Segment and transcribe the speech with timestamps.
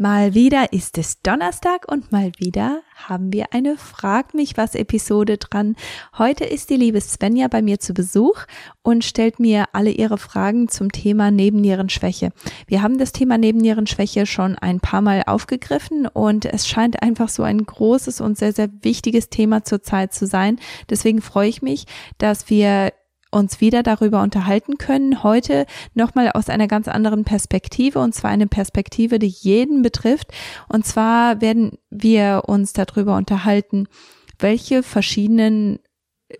[0.00, 5.38] Mal wieder ist es Donnerstag und mal wieder haben wir eine Frag mich was Episode
[5.38, 5.74] dran.
[6.16, 8.44] Heute ist die liebe Svenja bei mir zu Besuch
[8.82, 12.30] und stellt mir alle ihre Fragen zum Thema Nebennierenschwäche.
[12.68, 17.42] Wir haben das Thema Nebennierenschwäche schon ein paar Mal aufgegriffen und es scheint einfach so
[17.42, 20.60] ein großes und sehr, sehr wichtiges Thema zurzeit zu sein.
[20.88, 21.86] Deswegen freue ich mich,
[22.18, 22.92] dass wir
[23.30, 25.22] uns wieder darüber unterhalten können.
[25.22, 30.32] Heute nochmal aus einer ganz anderen Perspektive und zwar eine Perspektive, die jeden betrifft.
[30.68, 33.86] Und zwar werden wir uns darüber unterhalten,
[34.38, 35.80] welche verschiedenen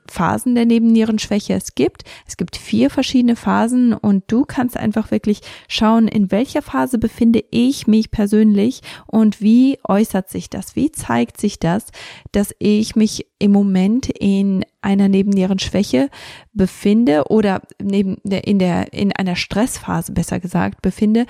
[0.07, 2.05] Phasen der Nebennierenschwäche es gibt.
[2.27, 7.43] Es gibt vier verschiedene Phasen und du kannst einfach wirklich schauen, in welcher Phase befinde
[7.51, 10.77] ich mich persönlich und wie äußert sich das?
[10.77, 11.87] Wie zeigt sich das,
[12.33, 16.11] dass ich mich im Moment in einer Nebennierenschwäche
[16.53, 21.27] befinde oder neben in der in einer Stressphase besser gesagt befinde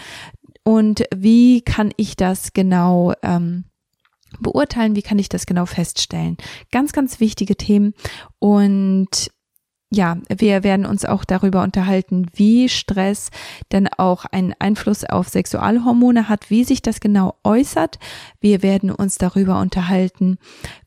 [0.65, 3.65] und wie kann ich das genau ähm,
[4.41, 6.36] beurteilen, wie kann ich das genau feststellen.
[6.70, 7.94] Ganz, ganz wichtige Themen
[8.39, 9.30] und
[9.91, 13.30] ja, wir werden uns auch darüber unterhalten, wie Stress
[13.70, 17.98] dann auch einen Einfluss auf Sexualhormone hat, wie sich das genau äußert.
[18.39, 20.36] Wir werden uns darüber unterhalten,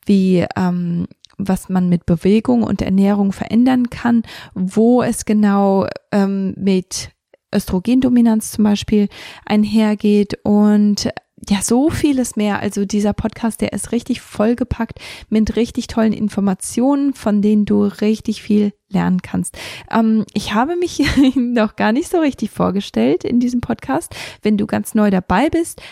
[0.06, 4.22] wie ähm, was man mit Bewegung und Ernährung verändern kann,
[4.54, 7.10] wo es genau ähm, mit
[7.54, 9.08] Östrogendominanz zum Beispiel
[9.44, 11.08] einhergeht und
[11.48, 12.60] ja, so vieles mehr.
[12.60, 18.42] Also dieser Podcast, der ist richtig vollgepackt mit richtig tollen Informationen, von denen du richtig
[18.42, 19.58] viel lernen kannst.
[19.90, 21.02] Ähm, ich habe mich
[21.34, 24.14] noch gar nicht so richtig vorgestellt in diesem Podcast.
[24.42, 25.82] Wenn du ganz neu dabei bist,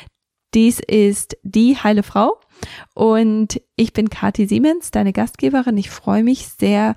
[0.55, 2.39] dies ist die heile Frau.
[2.95, 5.79] Und ich bin Kathi Siemens, deine Gastgeberin.
[5.79, 6.95] Ich freue mich sehr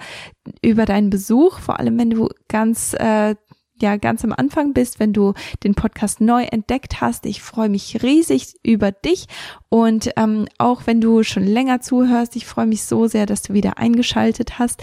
[0.62, 3.36] über deinen Besuch, vor allem wenn du ganz äh,
[3.84, 7.28] ja ganz am Anfang bist, wenn du den Podcast neu entdeckt hast.
[7.28, 9.28] Ich freue mich riesig über dich
[9.70, 13.54] und ähm, auch wenn du schon länger zuhörst, ich freue mich so sehr, dass du
[13.54, 14.81] wieder eingeschaltet hast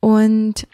[0.00, 0.66] und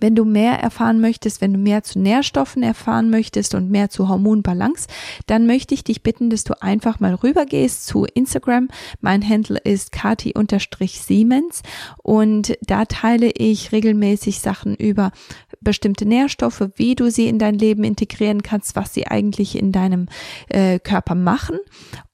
[0.00, 4.08] wenn du mehr erfahren möchtest, wenn du mehr zu Nährstoffen erfahren möchtest und mehr zu
[4.08, 4.88] Hormonbalance,
[5.26, 8.68] dann möchte ich dich bitten, dass du einfach mal rübergehst zu Instagram.
[9.00, 11.62] Mein Handle ist kati-siemens
[12.02, 15.12] und da teile ich regelmäßig Sachen über
[15.60, 20.06] bestimmte Nährstoffe, wie du sie in dein Leben integrieren kannst, was sie eigentlich in deinem
[20.48, 21.58] äh, Körper machen.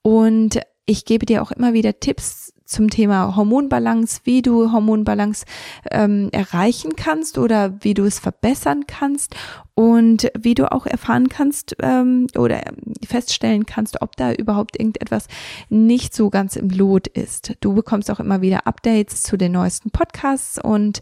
[0.01, 5.45] Und ich gebe dir auch immer wieder Tipps zum Thema Hormonbalance, wie du Hormonbalance
[5.91, 9.35] ähm, erreichen kannst oder wie du es verbessern kannst
[9.75, 12.61] und wie du auch erfahren kannst ähm, oder
[13.05, 15.27] feststellen kannst, ob da überhaupt irgendetwas
[15.69, 17.53] nicht so ganz im Lot ist.
[17.59, 21.01] Du bekommst auch immer wieder Updates zu den neuesten Podcasts und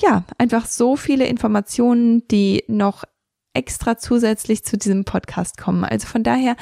[0.00, 3.04] ja, einfach so viele Informationen, die noch
[3.54, 5.84] extra zusätzlich zu diesem Podcast kommen.
[5.84, 6.56] Also von daher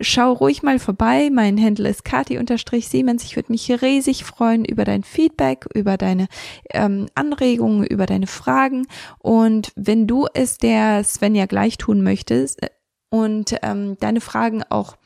[0.00, 1.30] schau ruhig mal vorbei.
[1.32, 3.22] Mein Handle ist kati-siemens.
[3.22, 6.26] Ich würde mich riesig freuen über dein Feedback, über deine
[6.70, 8.86] ähm, Anregungen, über deine Fragen.
[9.20, 12.70] Und wenn du es der Svenja gleich tun möchtest äh,
[13.10, 14.96] und ähm, deine Fragen auch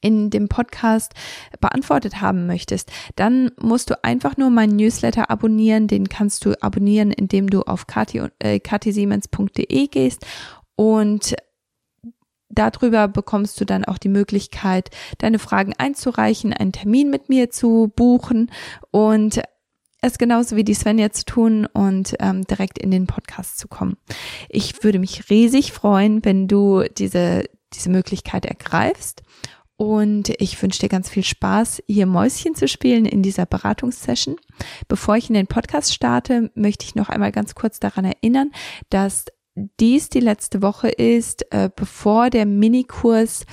[0.00, 1.12] in dem Podcast
[1.60, 5.88] beantwortet haben möchtest, dann musst du einfach nur meinen Newsletter abonnieren.
[5.88, 10.26] Den kannst du abonnieren, indem du auf katisiemens.de äh, gehst
[10.76, 11.36] und
[12.48, 17.92] darüber bekommst du dann auch die Möglichkeit, deine Fragen einzureichen, einen Termin mit mir zu
[17.94, 18.50] buchen
[18.90, 19.40] und
[20.02, 23.96] es genauso wie die Svenja zu tun und ähm, direkt in den Podcast zu kommen.
[24.48, 27.44] Ich würde mich riesig freuen, wenn du diese,
[27.74, 29.22] diese Möglichkeit ergreifst.
[29.80, 34.36] Und ich wünsche dir ganz viel Spaß, hier Mäuschen zu spielen in dieser Beratungssession.
[34.88, 38.50] Bevor ich in den Podcast starte, möchte ich noch einmal ganz kurz daran erinnern,
[38.90, 39.24] dass
[39.54, 43.46] dies die letzte Woche ist, äh, bevor der Minikurs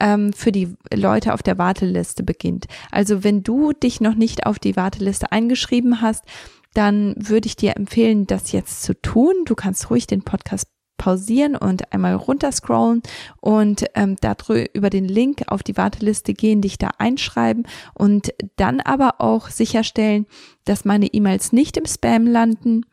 [0.00, 2.64] ähm, für die Leute auf der Warteliste beginnt.
[2.90, 6.24] Also wenn du dich noch nicht auf die Warteliste eingeschrieben hast,
[6.72, 9.34] dann würde ich dir empfehlen, das jetzt zu tun.
[9.44, 10.68] Du kannst ruhig den Podcast
[10.98, 13.02] pausieren und einmal runterscrollen
[13.40, 18.80] und ähm, darüber über den Link auf die Warteliste gehen, dich da einschreiben und dann
[18.80, 20.26] aber auch sicherstellen,
[20.64, 22.84] dass meine E-Mails nicht im Spam landen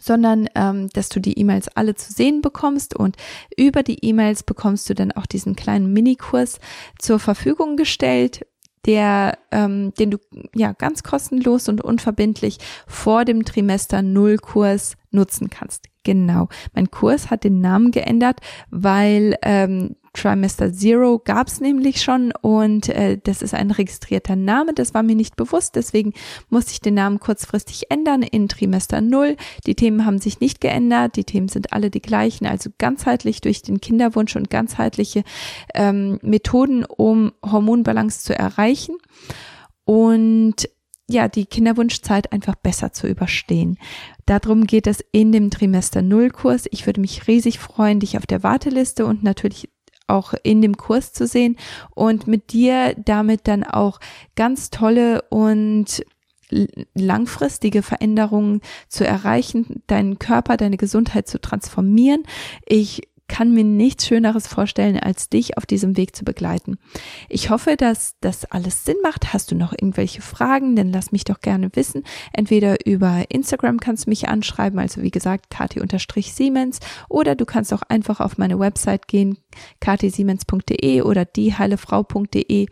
[0.00, 3.16] sondern ähm, dass du die E-Mails alle zu sehen bekommst und
[3.56, 6.58] über die E-Mails bekommst du dann auch diesen kleinen Minikurs
[6.98, 8.44] zur Verfügung gestellt,
[8.86, 10.18] der, ähm, den du
[10.54, 15.86] ja ganz kostenlos und unverbindlich vor dem Trimester Null Kurs nutzen kannst.
[16.02, 16.48] Genau.
[16.74, 18.40] Mein Kurs hat den Namen geändert,
[18.70, 24.72] weil ähm, Trimester Zero gab es nämlich schon und äh, das ist ein registrierter Name,
[24.72, 26.12] das war mir nicht bewusst, deswegen
[26.48, 29.36] musste ich den Namen kurzfristig ändern in Trimester Null.
[29.66, 33.62] Die Themen haben sich nicht geändert, die Themen sind alle die gleichen, also ganzheitlich durch
[33.62, 35.24] den Kinderwunsch und ganzheitliche
[35.74, 38.96] ähm, Methoden, um Hormonbalance zu erreichen.
[39.84, 40.68] Und
[41.08, 43.78] ja, die Kinderwunschzeit einfach besser zu überstehen.
[44.26, 46.64] Darum geht es in dem Trimester Null Kurs.
[46.70, 49.68] Ich würde mich riesig freuen, dich auf der Warteliste und natürlich
[50.06, 51.56] auch in dem Kurs zu sehen
[51.94, 54.00] und mit dir damit dann auch
[54.34, 56.04] ganz tolle und
[56.94, 62.24] langfristige Veränderungen zu erreichen, deinen Körper, deine Gesundheit zu transformieren.
[62.66, 66.78] Ich kann mir nichts Schöneres vorstellen, als dich auf diesem Weg zu begleiten.
[67.28, 69.32] Ich hoffe, dass das alles Sinn macht.
[69.32, 70.76] Hast du noch irgendwelche Fragen?
[70.76, 72.02] Dann lass mich doch gerne wissen.
[72.32, 77.82] Entweder über Instagram kannst du mich anschreiben, also wie gesagt, kati-siemens, oder du kannst auch
[77.88, 79.38] einfach auf meine Website gehen,
[79.80, 82.66] katisiemens.de oder dieheilefrau.de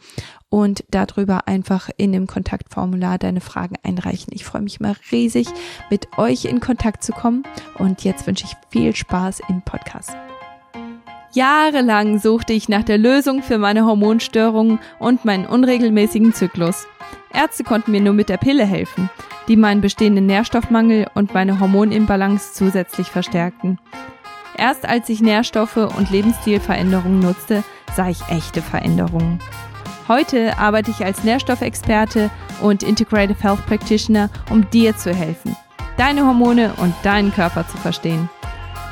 [0.48, 4.32] und darüber einfach in dem Kontaktformular deine Fragen einreichen.
[4.34, 5.48] Ich freue mich mal riesig,
[5.90, 7.44] mit euch in Kontakt zu kommen
[7.78, 10.14] und jetzt wünsche ich viel Spaß im Podcast.
[11.34, 16.86] Jahrelang suchte ich nach der Lösung für meine Hormonstörungen und meinen unregelmäßigen Zyklus.
[17.32, 19.08] Ärzte konnten mir nur mit der Pille helfen,
[19.48, 23.78] die meinen bestehenden Nährstoffmangel und meine Hormonimbalance zusätzlich verstärkten.
[24.56, 27.64] Erst als ich Nährstoffe und Lebensstilveränderungen nutzte,
[27.96, 29.40] sah ich echte Veränderungen.
[30.08, 35.56] Heute arbeite ich als Nährstoffexperte und Integrative Health Practitioner, um dir zu helfen,
[35.96, 38.28] deine Hormone und deinen Körper zu verstehen.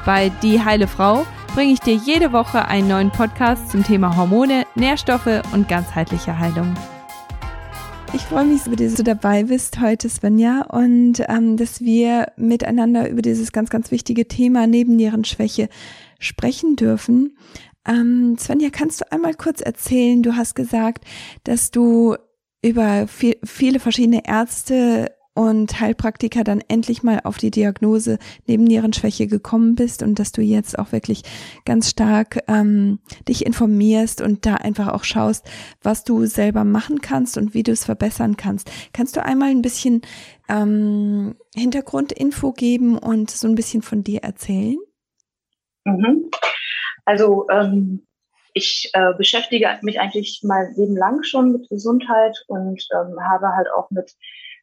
[0.06, 4.66] Bei Die Heile Frau bringe ich dir jede Woche einen neuen Podcast zum Thema Hormone,
[4.74, 6.74] Nährstoffe und ganzheitliche Heilung.
[8.12, 13.22] Ich freue mich, dass du dabei bist heute, Svenja, und ähm, dass wir miteinander über
[13.22, 15.68] dieses ganz, ganz wichtige Thema Nebennierenschwäche
[16.18, 17.36] sprechen dürfen.
[17.86, 20.22] Ähm, Svenja, kannst du einmal kurz erzählen?
[20.24, 21.04] Du hast gesagt,
[21.44, 22.16] dass du
[22.62, 29.74] über viel, viele verschiedene Ärzte und Heilpraktiker dann endlich mal auf die Diagnose Nebennierenschwäche gekommen
[29.74, 31.22] bist und dass du jetzt auch wirklich
[31.64, 35.50] ganz stark ähm, dich informierst und da einfach auch schaust,
[35.82, 38.70] was du selber machen kannst und wie du es verbessern kannst.
[38.92, 40.02] Kannst du einmal ein bisschen
[40.50, 44.76] ähm, Hintergrundinfo geben und so ein bisschen von dir erzählen?
[45.86, 46.30] Mhm.
[47.06, 48.06] Also ähm,
[48.52, 53.68] ich äh, beschäftige mich eigentlich mein Leben lang schon mit Gesundheit und ähm, habe halt
[53.74, 54.14] auch mit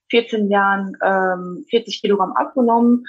[0.09, 3.05] 14 Jahren ähm, 40 Kilogramm abgenommen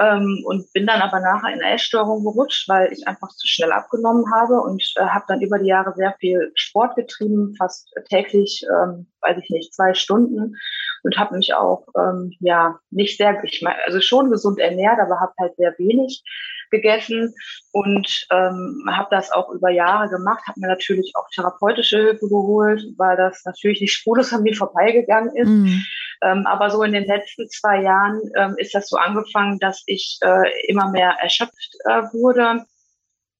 [0.00, 3.72] ähm, und bin dann aber nachher in eine Essstörung gerutscht, weil ich einfach zu schnell
[3.72, 8.64] abgenommen habe und äh, habe dann über die Jahre sehr viel Sport getrieben, fast täglich,
[8.70, 10.56] ähm, weiß ich nicht, zwei Stunden
[11.02, 15.20] und habe mich auch ähm, ja nicht sehr, ich meine, also schon gesund ernährt, aber
[15.20, 16.22] habe halt sehr wenig
[16.70, 17.34] gegessen
[17.72, 22.82] und ähm, habe das auch über Jahre gemacht, habe mir natürlich auch therapeutische Hilfe geholt,
[22.96, 25.48] weil das natürlich nicht spurlos an mir vorbeigegangen ist.
[25.48, 25.84] Mhm.
[26.22, 30.18] Ähm, aber so in den letzten zwei Jahren ähm, ist das so angefangen, dass ich
[30.22, 32.64] äh, immer mehr erschöpft äh, wurde.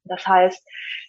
[0.04, 0.62] Das heißt,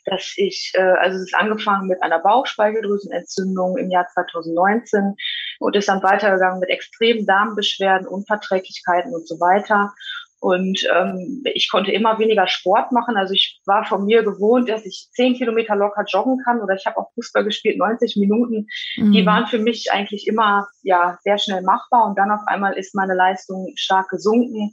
[0.05, 5.15] dass ich, äh, also es ist angefangen mit einer Bauchspeicheldrüsenentzündung im Jahr 2019
[5.59, 9.93] und ist dann weitergegangen mit extremen Darmbeschwerden, Unverträglichkeiten und so weiter.
[10.41, 13.15] Und ähm, ich konnte immer weniger Sport machen.
[13.15, 16.83] Also ich war von mir gewohnt, dass ich zehn Kilometer locker joggen kann oder ich
[16.87, 18.65] habe auch Fußball gespielt, 90 Minuten.
[18.97, 19.11] Mhm.
[19.11, 22.07] Die waren für mich eigentlich immer ja sehr schnell machbar.
[22.07, 24.71] Und dann auf einmal ist meine Leistung stark gesunken.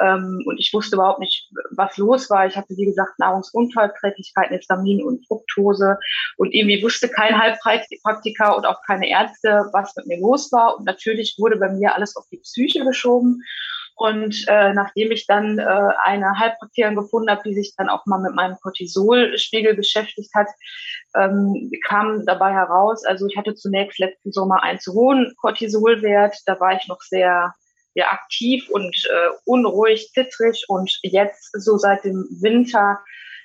[0.00, 2.46] Ähm, und ich wusste überhaupt nicht, was los war.
[2.46, 5.98] Ich hatte, wie gesagt, Nahrungsunverträglichkeiten, Histamin und Fructose.
[6.38, 10.78] Und irgendwie wusste kein Heilpraktiker und auch keine Ärzte, was mit mir los war.
[10.78, 13.42] Und natürlich wurde bei mir alles auf die Psyche geschoben.
[13.96, 18.20] Und äh, nachdem ich dann äh, eine Heilpraktikerin gefunden habe, die sich dann auch mal
[18.20, 20.48] mit meinem Cortisolspiegel beschäftigt hat,
[21.16, 26.58] ähm, kam dabei heraus, also ich hatte zunächst letzten Sommer einen zu hohen Cortisolwert, da
[26.58, 27.54] war ich noch sehr
[27.94, 32.98] ja, aktiv und äh, unruhig, zittrig und jetzt so seit dem Winter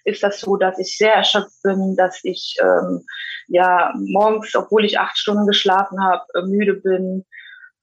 [0.04, 3.06] ist das so, dass ich sehr erschöpft bin, dass ich ähm,
[3.48, 7.26] ja morgens, obwohl ich acht Stunden geschlafen habe, äh, müde bin.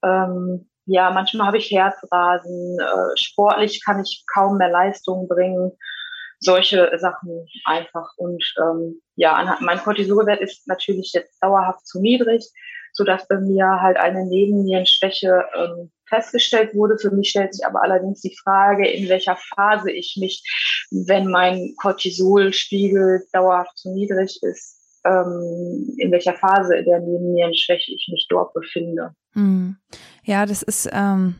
[0.03, 5.73] Ähm, ja, manchmal habe ich Herzrasen, äh, sportlich kann ich kaum mehr Leistung bringen,
[6.39, 8.09] solche Sachen einfach.
[8.17, 12.45] Und ähm, ja, mein Cortisolwert ist natürlich jetzt dauerhaft zu niedrig,
[12.93, 16.99] so dass bei mir halt eine Nebennierenschwäche ähm, festgestellt wurde.
[16.99, 20.43] Für mich stellt sich aber allerdings die Frage, in welcher Phase ich mich,
[20.91, 28.27] wenn mein Cortisolspiegel dauerhaft zu niedrig ist, ähm, in welcher Phase der Nebennierenschwäche ich mich
[28.29, 29.15] dort befinde.
[29.37, 29.77] Hm.
[30.25, 31.37] Ja, das ist, ähm,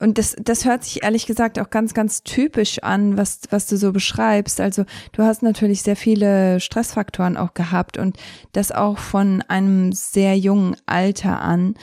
[0.00, 3.76] Und das, das hört sich ehrlich gesagt auch ganz, ganz typisch an, was, was du
[3.76, 4.60] so beschreibst.
[4.60, 8.18] Also du hast natürlich sehr viele Stressfaktoren auch gehabt und
[8.52, 11.76] das auch von einem sehr jungen Alter an.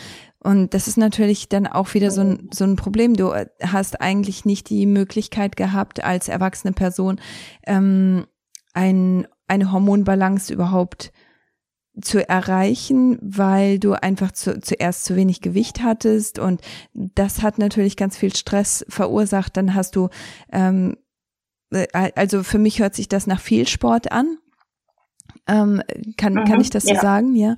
[0.43, 3.15] Und das ist natürlich dann auch wieder so ein, so ein Problem.
[3.15, 3.33] Du
[3.63, 7.21] hast eigentlich nicht die Möglichkeit gehabt, als erwachsene Person
[7.65, 8.25] ähm,
[8.73, 11.11] ein, eine Hormonbalance überhaupt
[11.99, 16.61] zu erreichen, weil du einfach zu, zuerst zu wenig Gewicht hattest und
[16.93, 19.57] das hat natürlich ganz viel Stress verursacht.
[19.57, 20.09] Dann hast du,
[20.51, 20.95] ähm,
[21.71, 24.37] äh, also für mich hört sich das nach viel Sport an.
[25.47, 25.81] Ähm,
[26.17, 27.01] kann, mhm, kann ich das so ja.
[27.01, 27.55] sagen, ja?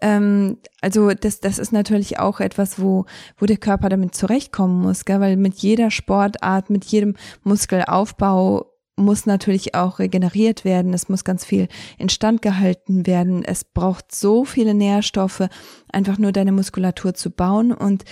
[0.00, 5.04] Ähm, also das, das ist natürlich auch etwas, wo, wo der Körper damit zurechtkommen muss,
[5.04, 5.20] gell?
[5.20, 8.71] weil mit jeder Sportart, mit jedem Muskelaufbau
[9.02, 10.94] muss natürlich auch regeneriert werden.
[10.94, 11.68] Es muss ganz viel
[11.98, 13.44] instand gehalten werden.
[13.44, 15.48] Es braucht so viele Nährstoffe,
[15.92, 18.04] einfach nur deine Muskulatur zu bauen und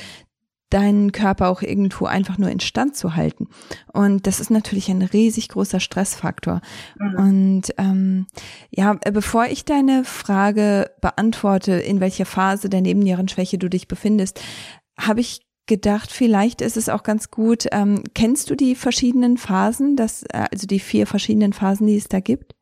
[0.70, 3.48] deinen Körper auch irgendwo einfach nur instand zu halten.
[3.92, 6.60] Und das ist natürlich ein riesig großer Stressfaktor.
[6.98, 7.14] Mhm.
[7.16, 8.26] Und ähm,
[8.70, 14.40] ja, bevor ich deine Frage beantworte, in welcher Phase der Nebennierenschwäche du dich befindest,
[14.96, 15.40] habe ich
[15.70, 17.66] gedacht, vielleicht ist es auch ganz gut.
[17.72, 22.08] Ähm, kennst du die verschiedenen Phasen, das, äh, also die vier verschiedenen Phasen, die es
[22.08, 22.54] da gibt?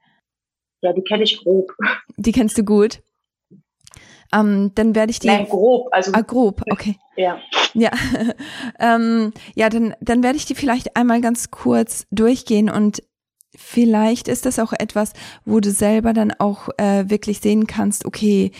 [0.82, 1.72] Ja, die kenne ich grob.
[2.16, 3.00] Die kennst du gut.
[4.32, 5.28] Ähm, dann werde ich die.
[5.28, 5.88] Nein, grob.
[5.90, 6.96] Also ah, grob, okay.
[7.16, 7.40] Ja.
[7.72, 7.90] Ja,
[8.78, 13.02] ähm, ja, dann, dann werde ich die vielleicht einmal ganz kurz durchgehen und
[13.56, 18.52] vielleicht ist das auch etwas, wo du selber dann auch äh, wirklich sehen kannst, okay,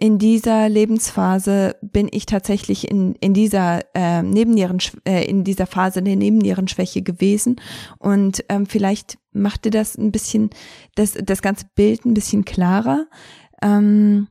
[0.00, 6.02] in dieser Lebensphase bin ich tatsächlich in, in dieser äh, Nebennieren, äh, in dieser Phase
[6.02, 7.60] der Nebennierenschwäche gewesen
[7.98, 10.50] und ähm, vielleicht macht dir das ein bisschen
[10.94, 13.06] das das ganze Bild ein bisschen klarer.
[13.62, 14.28] Ähm,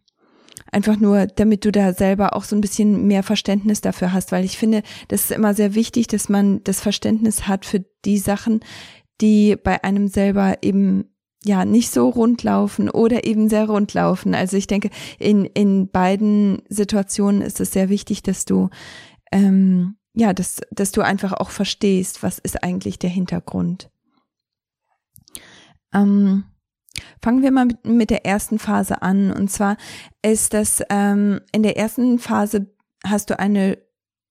[0.71, 4.45] einfach nur, damit du da selber auch so ein bisschen mehr Verständnis dafür hast, weil
[4.45, 8.61] ich finde, das ist immer sehr wichtig, dass man das Verständnis hat für die Sachen,
[9.21, 11.05] die bei einem selber eben
[11.43, 14.35] ja nicht so rund laufen oder eben sehr rund laufen.
[14.35, 18.69] Also ich denke, in, in beiden Situationen ist es sehr wichtig, dass du
[19.31, 23.89] ähm, ja, dass, dass du einfach auch verstehst, was ist eigentlich der Hintergrund.
[25.93, 26.43] Ähm,
[27.21, 29.31] fangen wir mal mit, mit der ersten Phase an.
[29.31, 29.77] Und zwar
[30.21, 32.67] ist das ähm, in der ersten Phase
[33.05, 33.77] hast du eine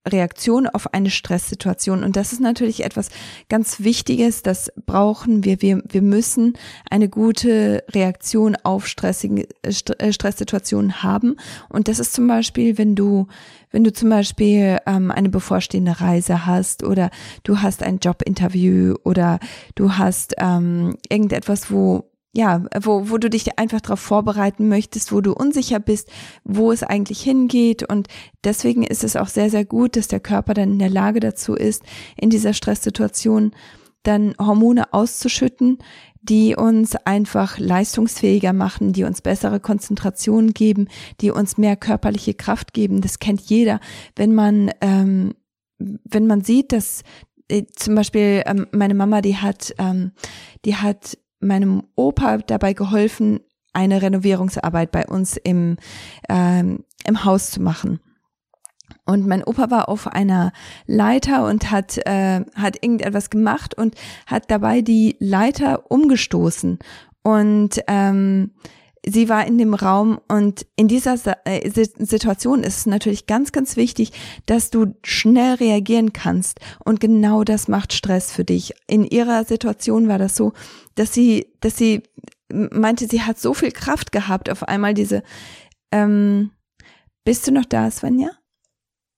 [0.06, 2.02] Reaktion auf eine Stresssituation.
[2.02, 3.10] Und das ist natürlich etwas
[3.48, 4.42] ganz Wichtiges.
[4.42, 5.60] Das brauchen wir.
[5.62, 6.54] Wir, wir müssen
[6.90, 11.36] eine gute Reaktion auf äh, äh, Stresssituationen haben.
[11.68, 13.26] Und das ist zum Beispiel, wenn du,
[13.70, 17.10] wenn du zum Beispiel ähm, eine bevorstehende Reise hast oder
[17.42, 19.38] du hast ein Jobinterview oder
[19.74, 25.20] du hast ähm, irgendetwas, wo ja, wo, wo du dich einfach darauf vorbereiten möchtest, wo
[25.20, 26.10] du unsicher bist,
[26.44, 27.82] wo es eigentlich hingeht.
[27.82, 28.08] Und
[28.44, 31.54] deswegen ist es auch sehr, sehr gut, dass der Körper dann in der Lage dazu
[31.54, 31.82] ist,
[32.16, 33.52] in dieser Stresssituation
[34.02, 35.78] dann Hormone auszuschütten,
[36.20, 40.88] die uns einfach leistungsfähiger machen, die uns bessere Konzentration geben,
[41.20, 43.00] die uns mehr körperliche Kraft geben.
[43.00, 43.80] Das kennt jeder,
[44.16, 45.34] wenn man ähm,
[45.78, 47.02] wenn man sieht, dass
[47.48, 50.12] äh, zum Beispiel ähm, meine Mama, die hat, ähm,
[50.64, 53.40] die hat meinem Opa dabei geholfen,
[53.72, 55.76] eine Renovierungsarbeit bei uns im,
[56.28, 58.00] ähm, im Haus zu machen.
[59.04, 60.52] Und mein Opa war auf einer
[60.86, 63.94] Leiter und hat, äh, hat irgendetwas gemacht und
[64.26, 66.78] hat dabei die Leiter umgestoßen.
[67.22, 68.52] Und ähm,
[69.10, 73.76] sie war in dem Raum und in dieser äh, Situation ist es natürlich ganz, ganz
[73.76, 74.12] wichtig,
[74.46, 78.74] dass du schnell reagieren kannst und genau das macht Stress für dich.
[78.86, 80.52] In ihrer Situation war das so,
[80.94, 82.02] dass sie, dass sie
[82.50, 85.22] meinte, sie hat so viel Kraft gehabt auf einmal diese,
[85.92, 86.50] ähm,
[87.24, 88.30] bist du noch da, Svenja?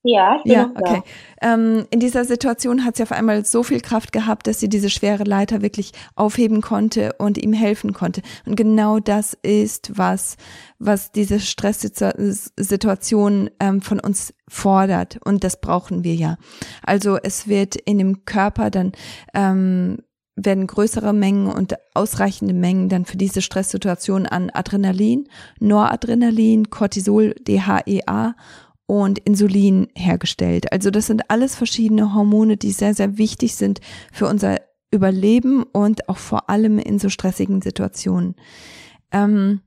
[0.03, 1.03] Ja, ja, okay.
[1.43, 4.89] Ähm, in dieser Situation hat sie auf einmal so viel Kraft gehabt, dass sie diese
[4.89, 8.23] schwere Leiter wirklich aufheben konnte und ihm helfen konnte.
[8.47, 10.39] Und genau das ist was,
[10.79, 15.19] was diese Stresssituation ähm, von uns fordert.
[15.23, 16.39] Und das brauchen wir ja.
[16.83, 18.93] Also es wird in dem Körper dann
[19.35, 19.99] ähm,
[20.35, 25.29] werden größere Mengen und ausreichende Mengen dann für diese Stresssituation an Adrenalin,
[25.59, 28.35] Noradrenalin, Cortisol, DHEA
[28.91, 30.73] und Insulin hergestellt.
[30.73, 33.81] Also das sind alles verschiedene Hormone, die sehr, sehr wichtig sind
[34.13, 34.57] für unser
[34.91, 38.35] Überleben und auch vor allem in so stressigen Situationen.
[39.13, 39.61] Ähm,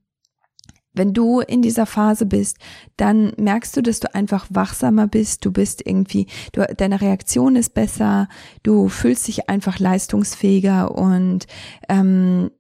[0.94, 2.58] wenn du in dieser Phase bist,
[2.98, 7.74] dann merkst du, dass du einfach wachsamer bist, du bist irgendwie, du, deine Reaktion ist
[7.74, 8.28] besser,
[8.62, 11.48] du fühlst dich einfach leistungsfähiger und
[11.88, 12.52] ähm,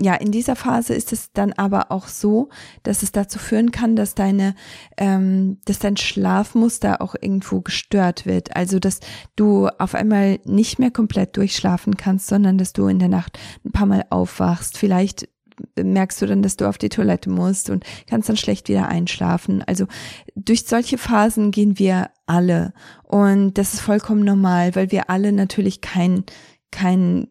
[0.00, 2.48] ja, in dieser Phase ist es dann aber auch so,
[2.82, 4.54] dass es dazu führen kann, dass deine,
[4.96, 8.56] ähm, dass dein Schlafmuster auch irgendwo gestört wird.
[8.56, 9.00] Also dass
[9.36, 13.72] du auf einmal nicht mehr komplett durchschlafen kannst, sondern dass du in der Nacht ein
[13.72, 14.78] paar Mal aufwachst.
[14.78, 15.28] Vielleicht
[15.76, 19.62] merkst du dann, dass du auf die Toilette musst und kannst dann schlecht wieder einschlafen.
[19.66, 19.86] Also
[20.34, 25.82] durch solche Phasen gehen wir alle und das ist vollkommen normal, weil wir alle natürlich
[25.82, 26.24] kein
[26.70, 27.26] kein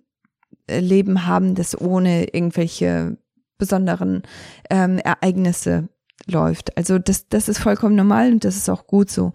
[0.80, 3.18] Leben haben, das ohne irgendwelche
[3.58, 4.24] besonderen
[4.70, 5.90] ähm, Ereignisse
[6.28, 6.76] läuft.
[6.78, 9.34] Also das, das ist vollkommen normal und das ist auch gut so.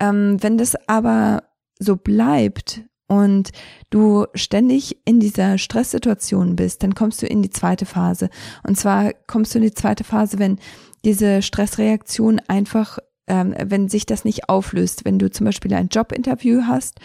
[0.00, 1.44] Ähm, wenn das aber
[1.78, 3.50] so bleibt und
[3.90, 8.30] du ständig in dieser Stresssituation bist, dann kommst du in die zweite Phase.
[8.66, 10.58] Und zwar kommst du in die zweite Phase, wenn
[11.04, 15.04] diese Stressreaktion einfach, ähm, wenn sich das nicht auflöst.
[15.04, 17.00] Wenn du zum Beispiel ein Jobinterview hast,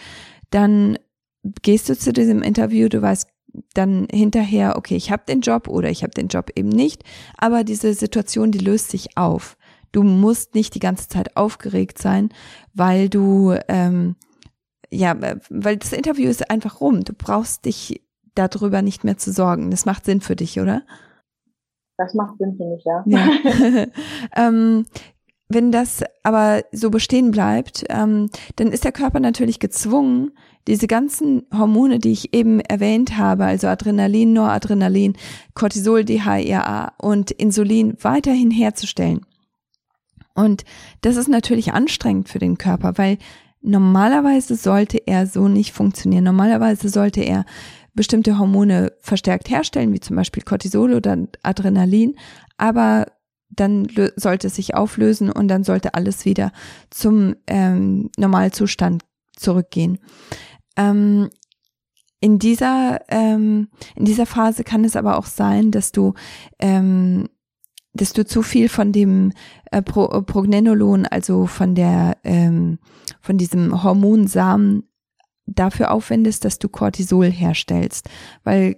[0.50, 0.98] dann
[1.62, 3.28] gehst du zu diesem Interview, du weißt
[3.74, 7.04] dann hinterher, okay, ich habe den Job oder ich habe den Job eben nicht,
[7.36, 9.56] aber diese Situation, die löst sich auf.
[9.92, 12.30] Du musst nicht die ganze Zeit aufgeregt sein,
[12.74, 14.16] weil du, ähm,
[14.90, 15.16] ja,
[15.48, 17.04] weil das Interview ist einfach rum.
[17.04, 18.02] Du brauchst dich
[18.34, 19.70] darüber nicht mehr zu sorgen.
[19.70, 20.82] Das macht Sinn für dich, oder?
[21.96, 23.02] Das macht Sinn für mich, ja.
[23.06, 23.86] ja.
[24.36, 24.84] ähm,
[25.48, 30.32] wenn das aber so bestehen bleibt, ähm, dann ist der Körper natürlich gezwungen,
[30.66, 35.16] diese ganzen Hormone, die ich eben erwähnt habe, also Adrenalin, Noradrenalin,
[35.54, 39.24] Cortisol, DHEA und Insulin weiterhin herzustellen.
[40.34, 40.64] Und
[41.00, 43.18] das ist natürlich anstrengend für den Körper, weil
[43.60, 46.24] normalerweise sollte er so nicht funktionieren.
[46.24, 47.44] Normalerweise sollte er
[47.94, 52.14] bestimmte Hormone verstärkt herstellen, wie zum Beispiel Cortisol oder Adrenalin,
[52.56, 53.06] aber
[53.48, 56.52] dann sollte es sich auflösen und dann sollte alles wieder
[56.90, 59.02] zum ähm, Normalzustand
[59.38, 59.98] zurückgehen.
[60.76, 61.30] Ähm,
[62.20, 66.14] in dieser ähm, in dieser Phase kann es aber auch sein, dass du
[66.58, 67.28] ähm,
[67.92, 69.32] dass du zu viel von dem
[69.70, 72.78] äh, Pro Prognenolon, also von der ähm,
[73.20, 74.84] von diesem Hormonsamen
[75.46, 78.08] dafür aufwendest, dass du Cortisol herstellst,
[78.44, 78.76] weil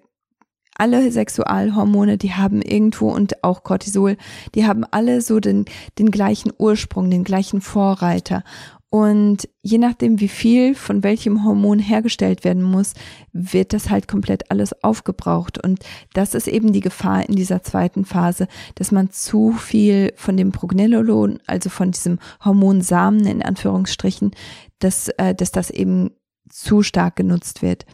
[0.81, 4.17] alle Sexualhormone, die haben irgendwo und auch Cortisol,
[4.55, 5.67] die haben alle so den,
[5.99, 8.45] den gleichen Ursprung, den gleichen Vorreiter.
[8.91, 12.95] Und je nachdem, wie viel von welchem Hormon hergestellt werden muss,
[13.33, 15.65] wird das halt komplett alles aufgebraucht.
[15.65, 15.79] Und
[16.13, 20.51] das ist eben die Gefahr in dieser zweiten Phase, dass man zu viel von dem
[20.51, 24.33] Prognenolon, also von diesem Hormonsamen in Anführungsstrichen,
[24.81, 26.11] dass, äh, dass das eben
[26.49, 27.87] zu stark genutzt wird.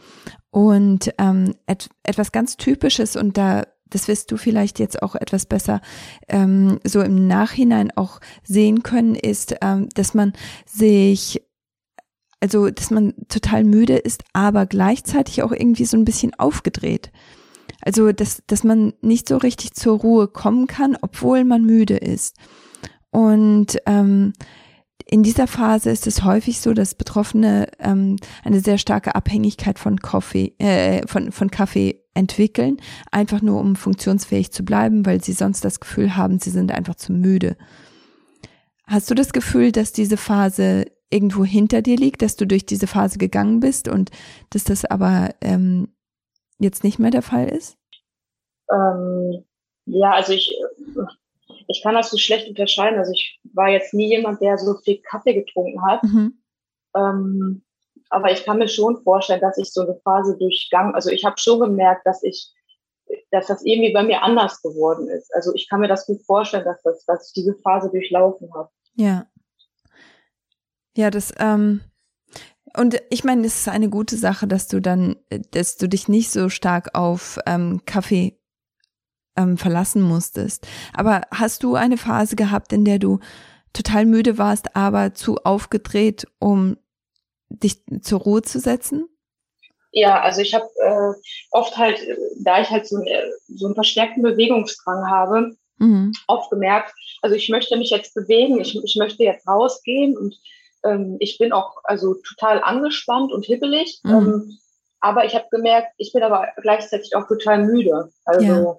[0.51, 5.47] Und ähm, et etwas ganz Typisches und da das wirst du vielleicht jetzt auch etwas
[5.47, 5.81] besser
[6.29, 10.33] ähm, so im Nachhinein auch sehen können, ist, ähm, dass man
[10.67, 11.43] sich
[12.41, 17.11] also dass man total müde ist, aber gleichzeitig auch irgendwie so ein bisschen aufgedreht.
[17.81, 22.37] Also dass, dass man nicht so richtig zur Ruhe kommen kann, obwohl man müde ist.
[23.11, 24.33] Und ähm,
[25.09, 30.01] in dieser Phase ist es häufig so, dass Betroffene ähm, eine sehr starke Abhängigkeit von
[30.01, 32.79] Kaffee, äh, von, von Kaffee entwickeln,
[33.13, 36.97] einfach nur um funktionsfähig zu bleiben, weil sie sonst das Gefühl haben, sie sind einfach
[36.97, 37.57] zu müde.
[38.85, 42.89] Hast du das Gefühl, dass diese Phase irgendwo hinter dir liegt, dass du durch diese
[42.89, 44.11] Phase gegangen bist und
[44.51, 45.89] dass das aber ähm,
[46.59, 47.79] jetzt nicht mehr der Fall ist?
[48.73, 49.45] Ähm,
[49.85, 50.53] ja, also ich,
[51.69, 52.99] ich kann das so schlecht unterscheiden.
[52.99, 56.03] Also ich war jetzt nie jemand, der so viel Kaffee getrunken hat.
[56.03, 56.43] Mhm.
[56.97, 57.63] Ähm,
[58.11, 61.39] aber ich kann mir schon vorstellen, dass ich so eine Phase durchgang, also ich habe
[61.39, 62.53] schon gemerkt, dass ich,
[63.31, 65.35] dass das irgendwie bei mir anders geworden ist.
[65.35, 68.71] Also ich kann mir das gut vorstellen, dass das, dass ich diese Phase durchlaufen habe.
[68.95, 69.27] Ja.
[70.97, 71.83] Ja, das, ähm,
[72.77, 75.17] und ich meine, es ist eine gute Sache, dass du dann,
[75.51, 78.39] dass du dich nicht so stark auf ähm, Kaffee
[79.37, 80.67] ähm, verlassen musstest.
[80.95, 83.21] Aber hast du eine Phase gehabt, in der du
[83.73, 86.77] total müde warst, aber zu aufgedreht, um
[87.49, 89.09] dich zur Ruhe zu setzen?
[89.93, 91.15] Ja, also ich habe äh,
[91.53, 92.01] oft halt,
[92.43, 96.13] da ich halt so, äh, so einen verstärkten Bewegungsdrang habe, mhm.
[96.27, 100.37] oft gemerkt, also ich möchte mich jetzt bewegen, ich, ich möchte jetzt rausgehen und
[100.85, 104.01] ähm, ich bin auch also total angespannt und hibbelig.
[104.03, 104.13] Mhm.
[104.13, 104.59] Ähm,
[105.01, 108.11] aber ich habe gemerkt, ich bin aber gleichzeitig auch total müde.
[108.25, 108.77] Also ja.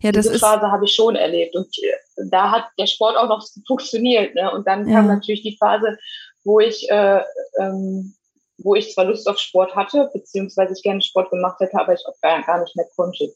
[0.00, 3.28] Ja, das Diese Phase habe ich schon erlebt und äh, da hat der Sport auch
[3.28, 4.34] noch funktioniert.
[4.34, 4.50] Ne?
[4.52, 4.96] Und dann ja.
[4.96, 5.96] kam natürlich die Phase,
[6.44, 7.22] wo ich, äh,
[7.60, 8.14] ähm,
[8.58, 12.04] wo ich zwar Lust auf Sport hatte, beziehungsweise ich gerne Sport gemacht hätte, aber ich
[12.06, 13.30] auch gar, gar nicht mehr konnte.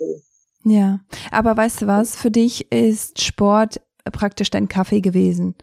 [0.65, 2.17] Ja, aber weißt du was?
[2.17, 3.81] Für dich ist Sport
[4.13, 5.55] praktisch dein Kaffee gewesen,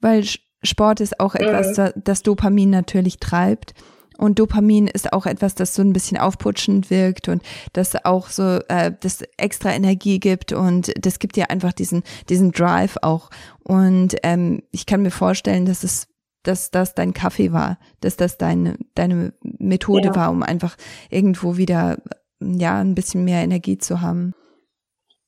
[0.00, 0.24] weil
[0.62, 2.02] Sport ist auch etwas, mhm.
[2.02, 3.74] das Dopamin natürlich treibt
[4.22, 8.60] Und Dopamin ist auch etwas, das so ein bisschen aufputschend wirkt und das auch so,
[8.68, 13.30] äh, das extra Energie gibt und das gibt dir einfach diesen, diesen Drive auch.
[13.64, 16.06] Und ähm, ich kann mir vorstellen, dass es
[16.44, 20.14] dass das dein Kaffee war, dass das deine, deine Methode ja.
[20.14, 20.76] war, um einfach
[21.10, 21.98] irgendwo wieder,
[22.40, 24.34] ja, ein bisschen mehr Energie zu haben.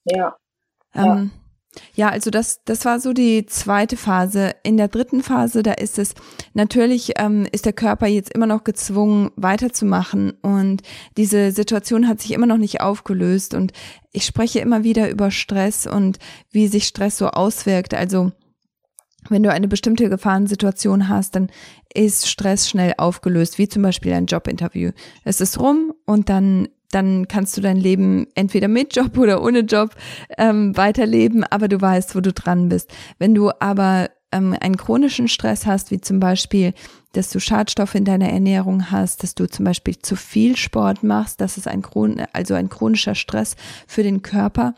[0.05, 0.37] Ja.
[0.95, 1.27] Ähm, ja.
[1.95, 4.53] Ja, also das, das war so die zweite Phase.
[4.63, 6.15] In der dritten Phase, da ist es
[6.53, 10.83] natürlich, ähm, ist der Körper jetzt immer noch gezwungen, weiterzumachen und
[11.17, 13.73] diese Situation hat sich immer noch nicht aufgelöst und
[14.13, 16.19] ich spreche immer wieder über Stress und
[16.51, 17.95] wie sich Stress so auswirkt.
[17.95, 18.33] Also
[19.29, 21.51] wenn du eine bestimmte Gefahrensituation hast, dann
[21.93, 24.93] ist Stress schnell aufgelöst, wie zum Beispiel ein Jobinterview.
[25.25, 29.61] Es ist rum und dann dann kannst du dein Leben entweder mit Job oder ohne
[29.61, 29.91] Job
[30.39, 32.93] ähm, weiterleben, aber du weißt, wo du dran bist.
[33.19, 36.75] Wenn du aber ähm, einen chronischen Stress hast, wie zum Beispiel,
[37.13, 41.41] dass du Schadstoffe in deiner Ernährung hast, dass du zum Beispiel zu viel Sport machst,
[41.41, 43.55] das ist ein Chron also ein chronischer Stress
[43.87, 44.75] für den Körper.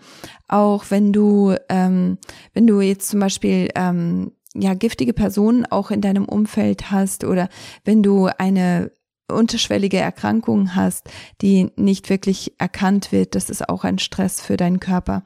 [0.47, 2.19] Auch wenn du, ähm,
[2.53, 7.49] wenn du jetzt zum Beispiel ähm, ja giftige Personen auch in deinem Umfeld hast oder
[7.85, 8.91] wenn du eine
[9.31, 11.09] unterschwellige Erkrankung hast,
[11.41, 15.23] die nicht wirklich erkannt wird, das ist auch ein Stress für deinen Körper.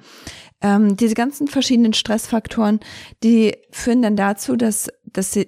[0.62, 2.80] Ähm, diese ganzen verschiedenen Stressfaktoren,
[3.22, 5.46] die führen dann dazu, dass, dass sie,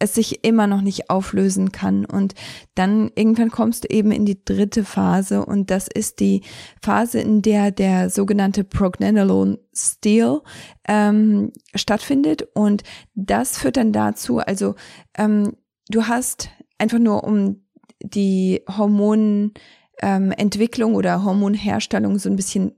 [0.00, 2.04] es sich immer noch nicht auflösen kann.
[2.04, 2.34] Und
[2.74, 6.42] dann irgendwann kommst du eben in die dritte Phase und das ist die
[6.82, 10.40] Phase, in der der sogenannte Prognenolone Steal
[10.88, 12.48] ähm, stattfindet.
[12.54, 12.82] Und
[13.14, 14.74] das führt dann dazu, also
[15.16, 15.52] ähm,
[15.90, 16.48] du hast
[16.78, 17.62] einfach nur um
[18.02, 22.72] die Hormonentwicklung ähm, oder Hormonherstellung so ein bisschen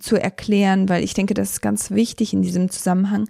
[0.00, 3.28] zu erklären, weil ich denke, das ist ganz wichtig in diesem Zusammenhang.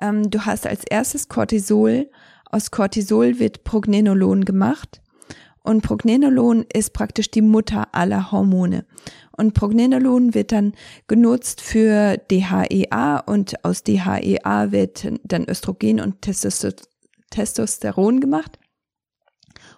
[0.00, 2.10] Ähm, du hast als erstes Cortisol.
[2.50, 5.00] Aus Cortisol wird Prognenolon gemacht.
[5.64, 8.84] Und Prognenolon ist praktisch die Mutter aller Hormone.
[9.36, 10.72] Und Prognenolon wird dann
[11.06, 16.20] genutzt für DHEA und aus DHEA wird dann Östrogen und
[17.30, 18.58] Testosteron gemacht.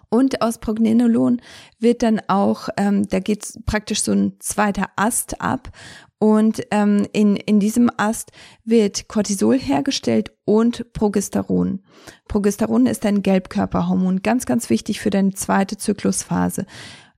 [0.09, 1.41] Und aus Prognenolon
[1.79, 5.69] wird dann auch, ähm, da geht praktisch so ein zweiter Ast ab.
[6.17, 8.31] Und ähm, in, in diesem Ast
[8.63, 11.83] wird Cortisol hergestellt und Progesteron.
[12.27, 16.65] Progesteron ist ein Gelbkörperhormon, ganz, ganz wichtig für deine zweite Zyklusphase.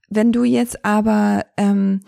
[0.09, 2.01] Wenn du jetzt aber ähm,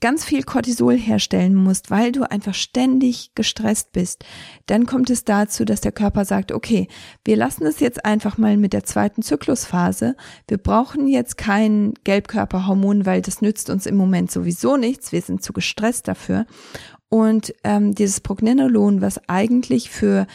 [0.00, 4.24] ganz viel Cortisol herstellen musst, weil du einfach ständig gestresst bist,
[4.66, 6.88] dann kommt es dazu, dass der Körper sagt, okay,
[7.24, 10.16] wir lassen es jetzt einfach mal mit der zweiten Zyklusphase.
[10.46, 15.12] Wir brauchen jetzt kein Gelbkörperhormon, weil das nützt uns im Moment sowieso nichts.
[15.12, 16.46] Wir sind zu gestresst dafür.
[17.08, 20.26] Und ähm, dieses Prognenolon, was eigentlich für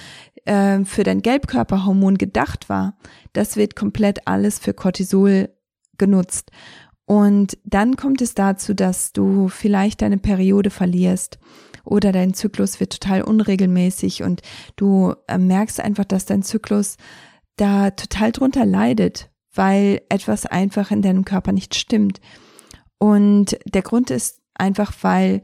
[0.46, 2.98] äh, für dein Gelbkörperhormon gedacht war,
[3.34, 5.50] das wird komplett alles für Cortisol
[5.98, 6.52] genutzt.
[7.06, 11.38] Und dann kommt es dazu, dass du vielleicht deine Periode verlierst
[11.84, 14.42] oder dein Zyklus wird total unregelmäßig und
[14.78, 16.96] du äh, merkst einfach, dass dein Zyklus
[17.58, 22.22] da total drunter leidet, weil etwas einfach in deinem Körper nicht stimmt.
[23.00, 25.42] Und der Grund ist einfach, weil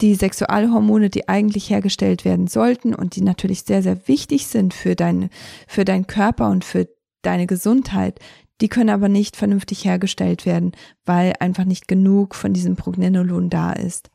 [0.00, 4.94] die Sexualhormone, die eigentlich hergestellt werden sollten und die natürlich sehr, sehr wichtig sind für
[4.94, 5.30] dein,
[5.66, 6.88] für deinen Körper und für
[7.22, 8.18] deine Gesundheit,
[8.60, 10.72] die können aber nicht vernünftig hergestellt werden,
[11.04, 14.10] weil einfach nicht genug von diesem Prognenolon da ist.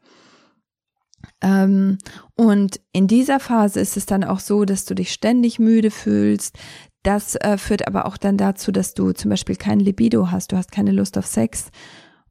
[1.41, 1.97] Ähm,
[2.36, 6.58] und in dieser Phase ist es dann auch so, dass du dich ständig müde fühlst.
[7.04, 10.58] Das äh, führt aber auch dann dazu, dass du zum Beispiel kein Libido hast, du
[10.58, 11.69] hast keine Lust auf Sex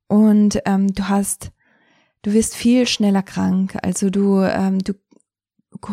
[0.09, 1.51] und ähm, du hast,
[2.23, 3.79] du wirst viel schneller krank.
[3.83, 4.94] Also du, ähm, du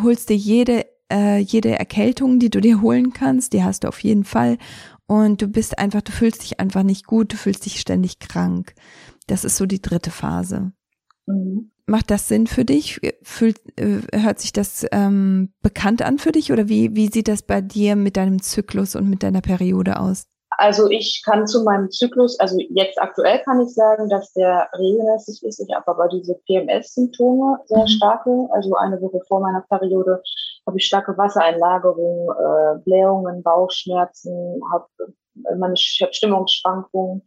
[0.04, 4.00] holst dir jede äh, jede Erkältung, die du dir holen kannst, die hast du auf
[4.04, 4.58] jeden Fall
[5.08, 8.76] und du bist einfach, du fühlst dich einfach nicht gut, du fühlst dich ständig krank.
[9.26, 10.74] Das ist so die dritte Phase.
[11.26, 11.72] Mhm.
[11.86, 13.00] Macht das Sinn für dich?
[13.24, 17.44] Fühlt, äh, hört sich das ähm, bekannt an für dich oder wie, wie sieht das
[17.44, 20.28] bei dir mit deinem Zyklus und mit deiner Periode aus?
[20.60, 25.44] Also ich kann zu meinem Zyklus, also jetzt aktuell kann ich sagen, dass der regelmäßig
[25.44, 25.60] ist.
[25.60, 27.88] Ich habe aber diese PMS-Symptome sehr mhm.
[27.88, 28.48] starke.
[28.52, 30.22] Also eine Woche vor meiner Periode
[30.66, 34.88] habe ich starke Wassereinlagerungen, äh, Blähungen, Bauchschmerzen, habe
[35.58, 37.22] meine hab Stimmungsschwankungen.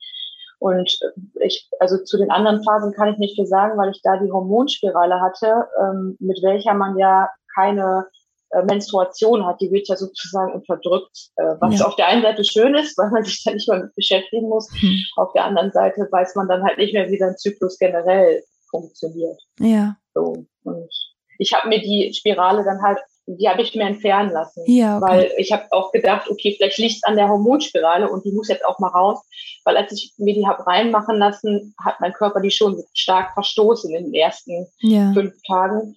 [0.59, 0.99] Und
[1.41, 4.31] ich, also zu den anderen Phasen kann ich nicht viel sagen, weil ich da die
[4.31, 8.07] Hormonspirale hatte, ähm, mit welcher man ja keine
[8.51, 11.87] äh, Menstruation hat, die wird ja sozusagen unterdrückt, äh, was ja.
[11.87, 14.69] auf der einen Seite schön ist, weil man sich da nicht mehr mit beschäftigen muss.
[14.81, 14.99] Hm.
[15.17, 19.41] Auf der anderen Seite weiß man dann halt nicht mehr, wie dein Zyklus generell funktioniert.
[19.59, 19.97] Ja.
[20.15, 20.45] So.
[20.65, 20.91] Und
[21.39, 22.99] ich habe mir die Spirale dann halt
[23.39, 24.63] die habe ich mir entfernen lassen.
[24.67, 25.07] Ja, okay.
[25.07, 28.49] Weil ich habe auch gedacht, okay, vielleicht liegt es an der Hormonspirale und die muss
[28.49, 29.21] jetzt auch mal raus.
[29.65, 33.95] Weil als ich mir die habe reinmachen lassen, hat mein Körper die schon stark verstoßen
[33.95, 35.13] in den ersten ja.
[35.13, 35.97] fünf Tagen.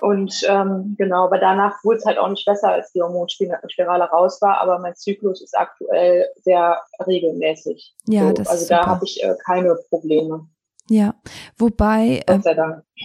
[0.00, 4.42] Und ähm, genau, aber danach wurde es halt auch nicht besser, als die Hormonspirale raus
[4.42, 4.60] war.
[4.60, 7.94] Aber mein Zyklus ist aktuell sehr regelmäßig.
[8.06, 10.46] Ja, so, das also da habe ich äh, keine Probleme.
[10.88, 11.14] Ja,
[11.58, 12.38] wobei äh.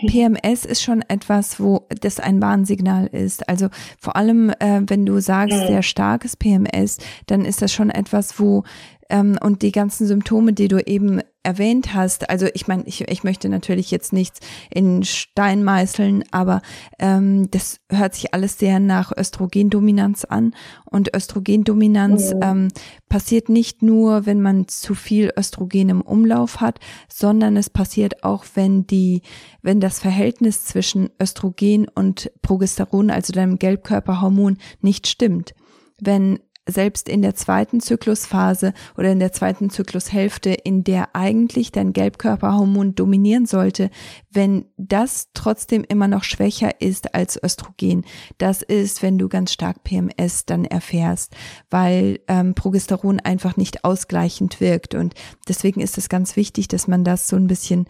[0.08, 3.48] PMS ist schon etwas, wo das ein Warnsignal ist.
[3.50, 5.68] Also vor allem, äh, wenn du sagst, Mhm.
[5.68, 8.64] sehr starkes PMS, dann ist das schon etwas, wo
[9.10, 13.24] ähm, und die ganzen Symptome, die du eben erwähnt hast, also ich meine, ich, ich
[13.24, 16.62] möchte natürlich jetzt nichts in Stein meißeln, aber
[17.00, 20.54] ähm, das hört sich alles sehr nach Östrogendominanz an.
[20.86, 22.40] Und Östrogendominanz Mhm.
[22.42, 22.68] ähm,
[23.10, 26.80] passiert nicht nur, wenn man zu viel Östrogen im Umlauf hat,
[27.12, 29.22] sondern es passiert auch, wenn die,
[29.62, 35.54] wenn das Verhältnis zwischen Östrogen und Progesteron, also deinem Gelbkörperhormon, nicht stimmt.
[36.00, 36.40] Wenn
[36.72, 42.96] selbst in der zweiten Zyklusphase oder in der zweiten Zyklushälfte, in der eigentlich dein Gelbkörperhormon
[42.96, 43.90] dominieren sollte,
[44.32, 48.06] wenn das trotzdem immer noch schwächer ist als Östrogen,
[48.38, 51.36] das ist, wenn du ganz stark PMS dann erfährst,
[51.70, 54.96] weil ähm, Progesteron einfach nicht ausgleichend wirkt.
[54.96, 55.14] Und
[55.48, 57.88] deswegen ist es ganz wichtig, dass man das so ein bisschen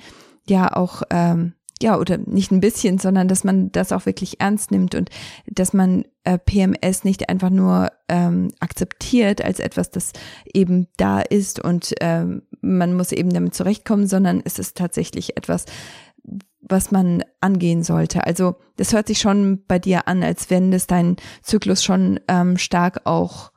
[0.47, 4.71] ja auch ähm, ja, oder nicht ein bisschen, sondern dass man das auch wirklich ernst
[4.71, 5.09] nimmt und
[5.47, 10.13] dass man äh, PMS nicht einfach nur ähm, akzeptiert als etwas, das
[10.53, 15.65] eben da ist und ähm, man muss eben damit zurechtkommen, sondern es ist tatsächlich etwas,
[16.61, 18.25] was man angehen sollte.
[18.25, 22.57] Also das hört sich schon bei dir an, als wenn das dein Zyklus schon ähm,
[22.57, 23.51] stark auch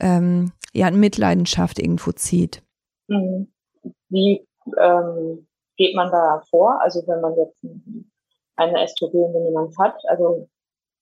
[0.00, 2.62] ähm, ja in Mitleidenschaft irgendwo zieht.
[3.08, 3.48] Mhm.
[4.08, 4.46] Wie
[4.80, 5.46] ähm,
[5.80, 6.78] geht man da vor?
[6.82, 7.56] Also wenn man jetzt
[8.56, 10.46] eine Östrogendominanz hat, also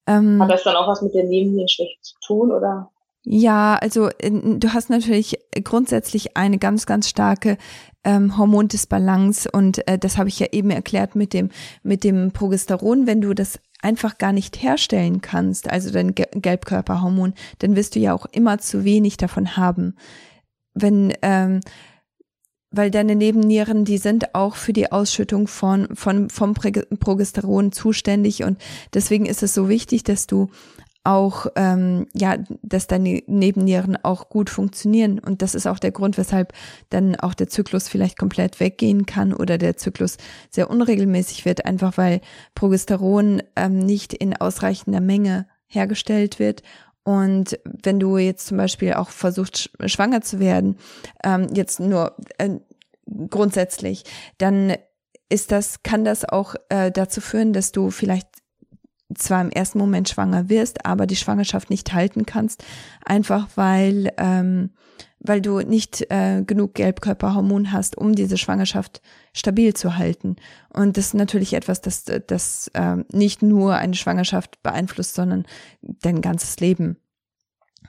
[0.06, 2.88] Ähm, hat das dann auch was mit der Nebennierenschwäche zu tun oder?
[3.24, 7.58] Ja, also äh, du hast natürlich grundsätzlich eine ganz, ganz starke
[8.04, 11.50] ähm, Hormondisbalance und äh, das habe ich ja eben erklärt mit dem
[11.82, 13.06] mit dem Progesteron.
[13.06, 17.98] Wenn du das einfach gar nicht herstellen kannst, also dein Ge Gelbkörperhormon, dann wirst du
[17.98, 19.96] ja auch immer zu wenig davon haben.
[20.74, 21.60] Wenn ähm,
[22.70, 28.58] weil deine Nebennieren, die sind auch für die Ausschüttung von, von, vom Progesteron zuständig und
[28.94, 30.48] deswegen ist es so wichtig, dass du
[31.08, 35.18] auch, ähm, ja, dass deine Nebennieren auch gut funktionieren.
[35.18, 36.52] Und das ist auch der Grund, weshalb
[36.90, 40.18] dann auch der Zyklus vielleicht komplett weggehen kann oder der Zyklus
[40.50, 42.20] sehr unregelmäßig wird, einfach weil
[42.54, 46.62] Progesteron ähm, nicht in ausreichender Menge hergestellt wird.
[47.08, 50.76] Und wenn du jetzt zum Beispiel auch versuchst, schwanger zu werden,
[51.24, 52.50] ähm, jetzt nur äh,
[53.30, 54.04] grundsätzlich,
[54.36, 54.76] dann
[55.30, 58.28] ist das, kann das auch äh, dazu führen, dass du vielleicht
[59.14, 62.64] zwar im ersten Moment schwanger wirst, aber die Schwangerschaft nicht halten kannst,
[63.04, 64.70] einfach weil ähm,
[65.20, 70.36] weil du nicht äh, genug Gelbkörperhormon hast, um diese Schwangerschaft stabil zu halten.
[70.68, 75.44] Und das ist natürlich etwas, das das äh, nicht nur eine Schwangerschaft beeinflusst, sondern
[75.80, 76.98] dein ganzes Leben.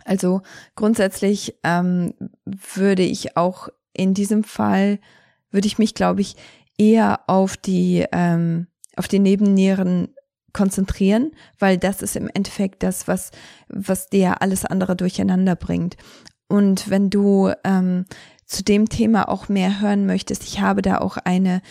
[0.06, 0.42] Also
[0.76, 2.14] grundsätzlich ähm,
[2.46, 5.00] würde ich auch in diesem Fall
[5.52, 6.36] würde ich mich, glaube ich,
[6.78, 10.14] eher auf die ähm, auf die Nebennieren
[10.54, 13.32] konzentrieren, weil das ist im Endeffekt das, was,
[13.68, 15.98] was dir alles andere durcheinander bringt.
[16.48, 18.06] Und wenn du ähm,
[18.46, 21.62] zu dem Thema auch mehr hören möchtest, ich habe da auch eine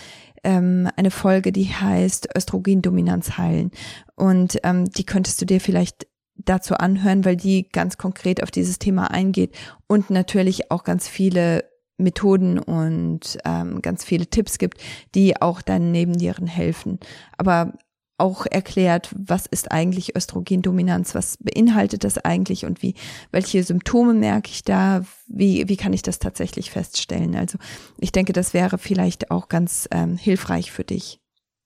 [0.45, 3.71] ähm, eine Folge, die heißt Östrogendominanz heilen.
[4.15, 8.79] Und ähm, die könntest du dir vielleicht dazu anhören, weil die ganz konkret auf dieses
[8.79, 11.65] Thema eingeht und natürlich auch ganz viele
[11.97, 14.81] Methoden und ähm, ganz viele Tipps gibt,
[15.17, 17.01] die auch deinen Nebennieren helfen.
[17.37, 17.73] Aber
[18.19, 22.95] auch erklärt, was ist eigentlich Östrogendominanz, was beinhaltet das eigentlich und wie,
[23.31, 27.37] welche Symptome merke ich da, wie, wie kann ich das tatsächlich feststellen.
[27.37, 27.59] Also
[27.99, 31.21] ich denke, das wäre vielleicht auch ganz ähm, hilfreich für dich.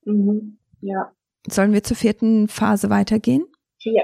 [0.05, 0.59] Mhm.
[0.81, 1.12] Ja.
[1.49, 3.45] Sollen wir zur vierten Phase weitergehen?
[3.79, 4.03] Ja.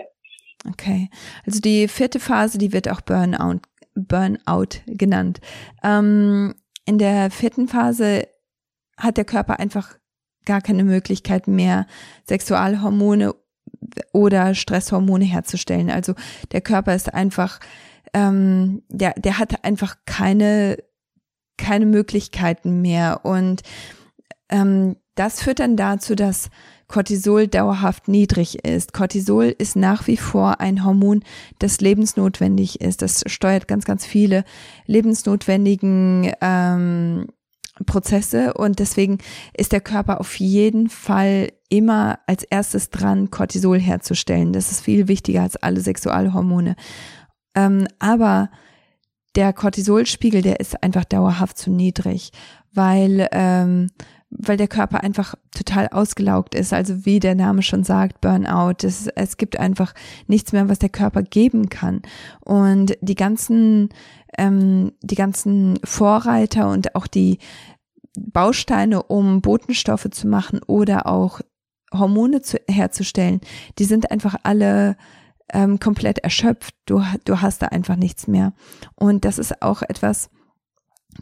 [0.68, 1.10] Okay.
[1.46, 3.60] Also die vierte Phase, die wird auch Burnout,
[3.94, 5.40] Burnout genannt.
[5.82, 6.54] Ähm,
[6.86, 8.26] in der vierten Phase
[8.96, 9.98] hat der Körper einfach
[10.48, 11.86] gar keine Möglichkeit mehr,
[12.26, 13.34] Sexualhormone
[14.12, 15.90] oder Stresshormone herzustellen.
[15.90, 16.14] Also
[16.52, 17.60] der Körper ist einfach,
[18.14, 20.78] ähm, der, der hat einfach keine,
[21.58, 23.20] keine Möglichkeiten mehr.
[23.24, 23.62] Und
[24.48, 26.48] ähm, das führt dann dazu, dass
[26.86, 28.94] Cortisol dauerhaft niedrig ist.
[28.94, 31.22] Cortisol ist nach wie vor ein Hormon,
[31.58, 33.02] das lebensnotwendig ist.
[33.02, 34.44] Das steuert ganz, ganz viele
[34.86, 37.26] lebensnotwendigen ähm,
[37.86, 39.18] Prozesse und deswegen
[39.56, 44.52] ist der Körper auf jeden Fall immer als erstes dran, Cortisol herzustellen.
[44.52, 46.76] Das ist viel wichtiger als alle Sexualhormone.
[47.54, 48.50] Ähm, aber
[49.34, 52.32] der Cortisolspiegel, der ist einfach dauerhaft zu niedrig,
[52.72, 53.88] weil ähm,
[54.30, 56.72] weil der Körper einfach total ausgelaugt ist.
[56.72, 58.76] Also wie der Name schon sagt, Burnout.
[58.82, 59.94] Es, es gibt einfach
[60.26, 62.02] nichts mehr, was der Körper geben kann.
[62.40, 63.88] Und die ganzen,
[64.36, 67.38] ähm, die ganzen Vorreiter und auch die
[68.18, 71.40] Bausteine, um Botenstoffe zu machen oder auch
[71.92, 73.40] Hormone zu, herzustellen,
[73.78, 74.96] die sind einfach alle
[75.52, 76.74] ähm, komplett erschöpft.
[76.84, 78.52] Du, du hast da einfach nichts mehr.
[78.94, 80.28] Und das ist auch etwas,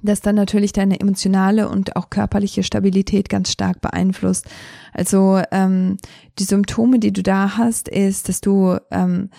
[0.03, 4.47] das dann natürlich deine emotionale und auch körperliche Stabilität ganz stark beeinflusst.
[4.93, 5.97] Also ähm,
[6.39, 9.31] die Symptome, die du da hast, ist, dass du ähm,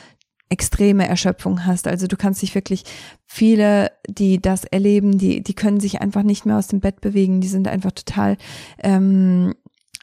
[0.49, 1.87] extreme Erschöpfung hast.
[1.87, 2.83] Also du kannst dich wirklich,
[3.25, 7.41] viele, die das erleben, die, die können sich einfach nicht mehr aus dem Bett bewegen,
[7.41, 8.37] die sind einfach total,
[8.81, 9.53] ähm,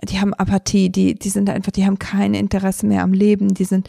[0.04, 3.64] die haben Apathie, die, die sind einfach, die haben kein Interesse mehr am Leben, die
[3.64, 3.88] sind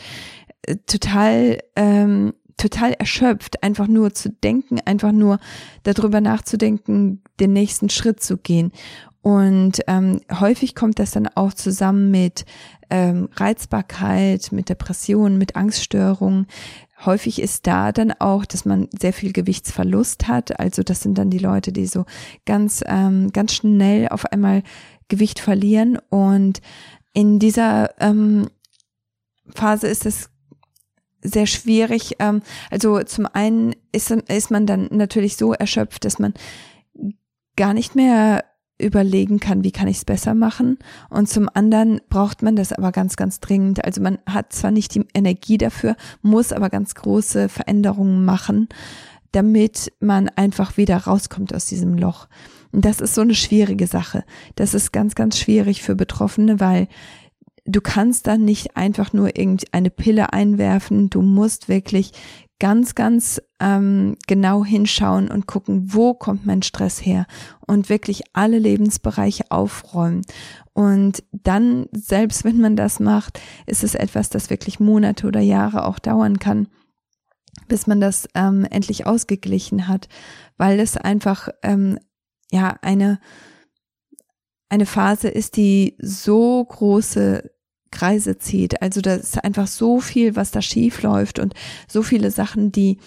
[0.63, 5.39] äh, total, ähm, total erschöpft, einfach nur zu denken, einfach nur
[5.83, 8.71] darüber nachzudenken, den nächsten Schritt zu gehen.
[9.21, 12.45] Und ähm, häufig kommt das dann auch zusammen mit
[12.91, 16.45] ähm, Reizbarkeit, mit Depressionen, mit Angststörungen.
[17.03, 20.59] Häufig ist da dann auch, dass man sehr viel Gewichtsverlust hat.
[20.59, 22.05] Also das sind dann die Leute, die so
[22.45, 24.61] ganz, ähm, ganz schnell auf einmal
[25.07, 25.97] Gewicht verlieren.
[26.09, 26.61] Und
[27.13, 28.47] in dieser ähm,
[29.55, 30.29] Phase ist es
[31.25, 32.15] sehr schwierig.
[32.19, 36.33] Ähm, also zum einen ist, ist man dann natürlich so erschöpft, dass man
[37.55, 38.43] gar nicht mehr
[38.77, 40.77] überlegen kann, wie kann ich es besser machen.
[41.09, 43.85] Und zum anderen braucht man das aber ganz, ganz dringend.
[43.85, 48.67] Also man hat zwar nicht die Energie dafür, muss aber ganz große Veränderungen machen,
[49.31, 52.27] damit man einfach wieder rauskommt aus diesem Loch.
[52.71, 54.25] Und das ist so eine schwierige Sache.
[54.55, 56.89] Das ist ganz, ganz schwierig für Betroffene, weil
[57.65, 61.09] du kannst dann nicht einfach nur irgendeine Pille einwerfen.
[61.09, 62.11] Du musst wirklich
[62.59, 67.25] ganz, ganz ähm, genau hinschauen und gucken, wo kommt mein Stress her
[67.67, 70.21] und wirklich alle Lebensbereiche aufräumen.
[70.73, 75.85] Und dann, selbst wenn man das macht, ist es etwas, das wirklich Monate oder Jahre
[75.85, 76.67] auch dauern kann,
[77.67, 80.07] bis man das ähm, endlich ausgeglichen hat,
[80.57, 81.99] weil es einfach ähm,
[82.51, 83.19] ja eine
[84.67, 87.54] eine Phase ist, die so große
[87.91, 88.81] Kreise zieht.
[88.81, 91.53] Also da ist einfach so viel, was da schief läuft und
[91.87, 92.97] so viele Sachen, die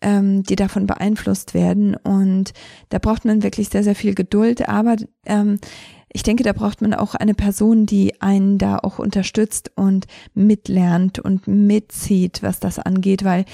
[0.00, 1.94] ähm, die davon beeinflusst werden.
[1.94, 2.52] Und
[2.90, 4.68] da braucht man wirklich sehr, sehr viel Geduld.
[4.68, 5.58] Aber ähm,
[6.12, 11.18] ich denke, da braucht man auch eine Person, die einen da auch unterstützt und mitlernt
[11.18, 13.44] und mitzieht, was das angeht, weil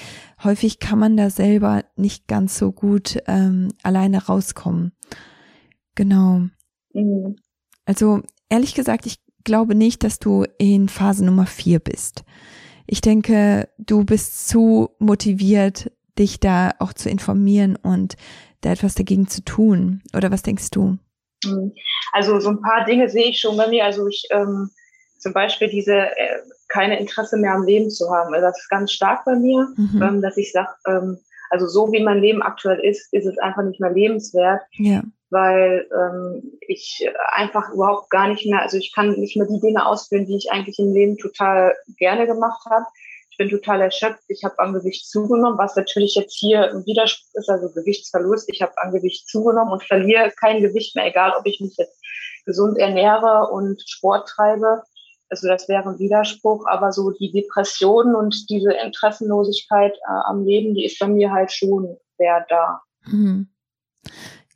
[0.43, 4.93] häufig kann man da selber nicht ganz so gut ähm, alleine rauskommen.
[5.95, 6.47] Genau.
[6.93, 7.35] Mhm.
[7.85, 12.23] Also ehrlich gesagt, ich glaube nicht, dass du in Phase Nummer vier bist.
[12.85, 18.15] Ich denke, du bist zu motiviert, dich da auch zu informieren und
[18.61, 20.01] da etwas dagegen zu tun.
[20.15, 20.97] Oder was denkst du?
[21.45, 21.73] Mhm.
[22.11, 23.85] Also so ein paar Dinge sehe ich schon bei mir.
[23.85, 24.69] Also ich ähm,
[25.17, 28.33] zum Beispiel diese äh, keine Interesse mehr am Leben zu haben.
[28.33, 30.01] Also das ist ganz stark bei mir, mhm.
[30.01, 33.63] ähm, dass ich sage, ähm, also so wie mein Leben aktuell ist, ist es einfach
[33.63, 34.61] nicht mehr lebenswert.
[34.73, 35.03] Ja
[35.33, 39.85] weil ähm, ich einfach überhaupt gar nicht mehr, also ich kann nicht mehr die Dinge
[39.85, 42.85] ausführen, die ich eigentlich im Leben total gerne gemacht habe.
[43.31, 44.23] Ich bin total erschöpft.
[44.27, 48.47] Ich habe an Gewicht zugenommen, was natürlich jetzt hier ein Widerspruch ist, also Gewichtsverlust.
[48.53, 51.99] Ich habe an Gewicht zugenommen und verliere kein Gewicht mehr, egal ob ich mich jetzt
[52.45, 54.83] gesund ernähre und Sport treibe.
[55.29, 60.75] Also das wäre ein Widerspruch, aber so die Depression und diese Interessenlosigkeit äh, am Leben,
[60.75, 62.81] die ist bei mir halt schon sehr da.
[63.05, 63.47] Mhm.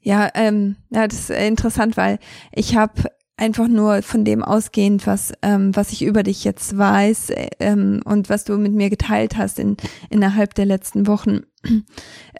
[0.08, 2.20] Ja, ähm, ja, das ist interessant, weil
[2.56, 2.93] ich habe
[3.36, 8.30] einfach nur von dem ausgehend, was ähm, was ich über dich jetzt weiß ähm, und
[8.30, 9.76] was du mit mir geteilt hast in
[10.10, 11.41] innerhalb der letzten Wochen.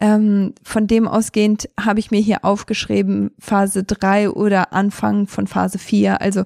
[0.00, 5.78] Ähm, von dem ausgehend habe ich mir hier aufgeschrieben Phase drei oder Anfang von Phase
[5.78, 6.20] vier.
[6.22, 6.44] Also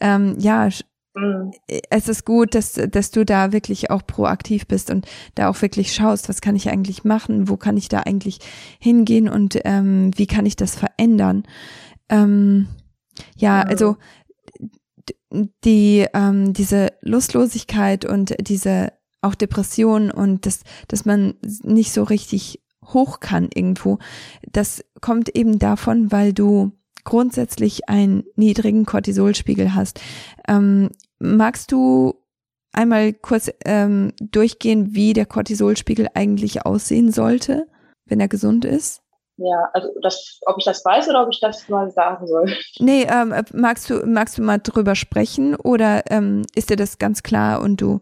[0.00, 0.68] ähm, ja,
[1.14, 1.52] Mhm.
[1.90, 5.92] Es ist gut, dass, dass du da wirklich auch proaktiv bist und da auch wirklich
[5.92, 8.38] schaust, was kann ich eigentlich machen, wo kann ich da eigentlich
[8.78, 11.44] hingehen und ähm, wie kann ich das verändern.
[12.08, 12.68] Ähm,
[13.36, 13.96] ja, also
[15.64, 22.60] die ähm, diese Lustlosigkeit und diese auch Depression und das, dass man nicht so richtig
[22.84, 23.98] hoch kann irgendwo,
[24.50, 26.72] das kommt eben davon, weil du
[27.04, 30.00] grundsätzlich einen niedrigen Cortisolspiegel hast.
[30.48, 32.14] Ähm, magst du
[32.72, 37.66] einmal kurz ähm, durchgehen, wie der Cortisolspiegel eigentlich aussehen sollte,
[38.06, 39.02] wenn er gesund ist?
[39.36, 42.54] Ja, also das, ob ich das weiß oder ob ich das mal sagen soll.
[42.78, 47.22] Nee, ähm, magst du, magst du mal drüber sprechen oder ähm, ist dir das ganz
[47.22, 48.00] klar und du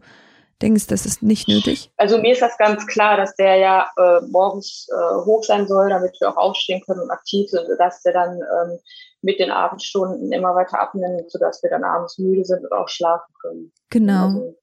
[0.61, 1.91] denkst, das ist nicht nötig?
[1.97, 5.89] Also mir ist das ganz klar, dass der ja äh, morgens äh, hoch sein soll,
[5.89, 8.79] damit wir auch aufstehen können und aktiv sind, dass der dann ähm,
[9.21, 13.33] mit den Abendstunden immer weiter abnimmt, sodass wir dann abends müde sind und auch schlafen
[13.41, 13.71] können.
[13.89, 14.25] Genau.
[14.25, 14.55] Also,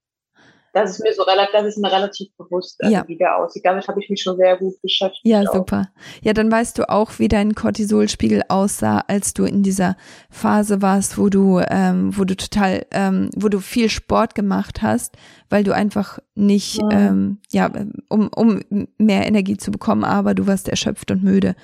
[0.73, 3.05] das ist mir so relativ, das ist mir relativ bewusst, also ja.
[3.09, 3.65] wie der aussieht.
[3.65, 5.25] Damit habe ich mich schon sehr gut beschäftigt.
[5.25, 5.55] Ja, auch.
[5.55, 5.91] super.
[6.23, 9.97] Ja, dann weißt du auch, wie dein Cortisolspiegel aussah, als du in dieser
[10.31, 15.17] Phase warst, wo du, ähm, wo du total, ähm, wo du viel Sport gemacht hast,
[15.49, 17.71] weil du einfach nicht, ja, ähm, ja
[18.09, 18.61] um, um
[18.99, 21.55] mehr Energie zu bekommen, aber du warst erschöpft und müde.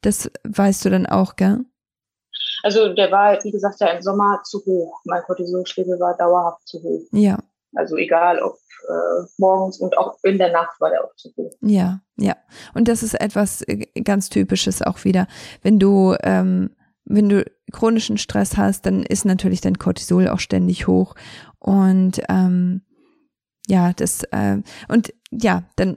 [0.00, 1.64] Das weißt du dann auch, gell?
[2.62, 5.00] Also der war, wie gesagt, ja im Sommer zu hoch.
[5.04, 7.02] Mein Cortisolspiegel war dauerhaft zu hoch.
[7.12, 7.38] Ja,
[7.74, 8.56] also egal, ob
[8.88, 11.50] äh, morgens und auch in der Nacht war der auch zu viel.
[11.60, 12.36] Ja, ja.
[12.74, 15.26] Und das ist etwas äh, ganz Typisches auch wieder.
[15.62, 16.70] Wenn du, ähm,
[17.04, 21.14] wenn du chronischen Stress hast, dann ist natürlich dein Cortisol auch ständig hoch.
[21.58, 22.82] Und ähm,
[23.66, 24.58] ja, das, äh,
[24.88, 25.96] und ja, dann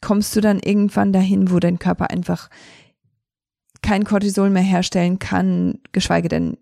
[0.00, 2.48] kommst du dann irgendwann dahin, wo dein Körper einfach
[3.82, 6.58] kein Cortisol mehr herstellen kann, geschweige denn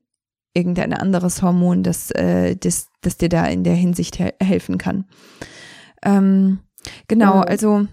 [0.57, 5.04] irgendein anderes Hormon, das, äh, das, das dir da in der Hinsicht he helfen kann.
[6.02, 6.61] Ähm,
[7.09, 7.42] genau, mhm.
[7.42, 7.86] also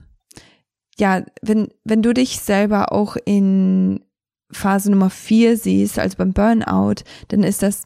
[0.98, 4.04] ja, wenn, wenn du dich selber auch in
[4.52, 7.84] Phase Nummer vier siehst, also beim Burnout, dann ist das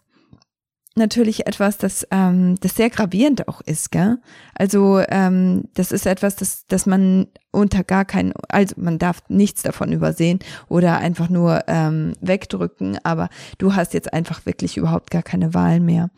[0.96, 4.18] natürlich etwas, das, ähm, das sehr gravierend auch ist, gell?
[4.56, 7.28] Also ähm, das ist etwas, das, das man
[7.58, 10.40] unter gar keinen, also man darf nichts davon übersehen
[10.70, 15.80] oder einfach nur ähm, wegdrücken, aber du hast jetzt einfach wirklich überhaupt gar keine Wahl
[15.80, 16.10] mehr.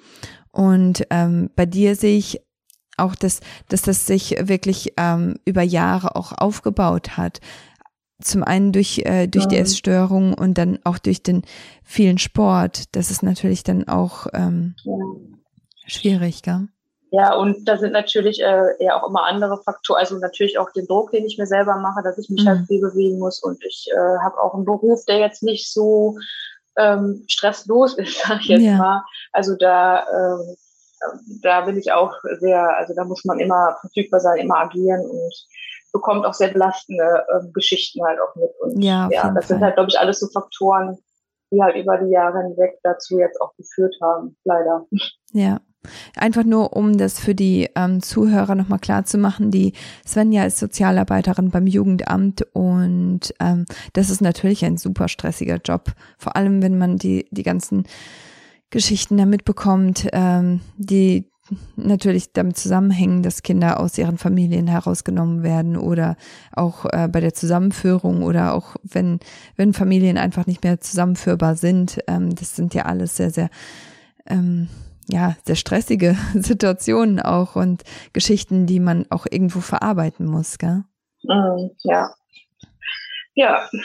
[0.52, 2.42] Und ähm, bei dir sehe ich
[2.98, 7.40] auch, dass, dass das sich wirklich ähm, über Jahre auch aufgebaut hat
[8.22, 9.50] zum einen durch, äh, durch ja.
[9.50, 11.44] die Essstörung und dann auch durch den
[11.84, 12.94] vielen Sport.
[12.94, 14.94] Das ist natürlich dann auch ähm, ja.
[15.86, 16.68] schwierig, gell?
[17.12, 20.86] Ja, und da sind natürlich äh, ja auch immer andere Faktoren, also natürlich auch den
[20.86, 22.60] Druck, den ich mir selber mache, dass ich mich halt mhm.
[22.60, 26.18] halt viel bewegen muss und ich äh, habe auch einen Beruf, der jetzt nicht so
[26.78, 28.78] ähm, stresslos ist, sag ich jetzt ja.
[28.78, 29.04] mal.
[29.32, 30.56] Also da ähm,
[31.42, 35.34] da bin ich auch sehr, also da muss man immer verfügbar sein, immer agieren und
[35.92, 38.52] bekommt auch sehr belastende äh, Geschichten halt auch mit.
[38.60, 39.56] Und ja, ja das Fall.
[39.56, 40.98] sind halt, glaube ich, alles so Faktoren,
[41.52, 44.86] die halt über die Jahre hinweg dazu jetzt auch geführt haben, leider.
[45.32, 45.60] Ja.
[46.16, 49.74] Einfach nur, um das für die ähm, Zuhörer nochmal klar zu machen, die
[50.06, 56.36] Svenja ist Sozialarbeiterin beim Jugendamt und ähm, das ist natürlich ein super stressiger Job, vor
[56.36, 57.84] allem wenn man die, die ganzen
[58.70, 61.30] Geschichten da mitbekommt, ähm, die
[61.76, 66.16] natürlich damit zusammenhängen, dass Kinder aus ihren Familien herausgenommen werden oder
[66.52, 69.20] auch äh, bei der Zusammenführung oder auch wenn,
[69.56, 72.00] wenn Familien einfach nicht mehr zusammenführbar sind.
[72.08, 73.50] Ähm, das sind ja alles sehr, sehr,
[74.28, 74.68] ähm,
[75.10, 77.84] ja, sehr stressige Situationen auch und
[78.14, 80.84] Geschichten, die man auch irgendwo verarbeiten muss, gell?
[81.24, 82.14] Mm, ja.
[83.34, 83.70] Ja.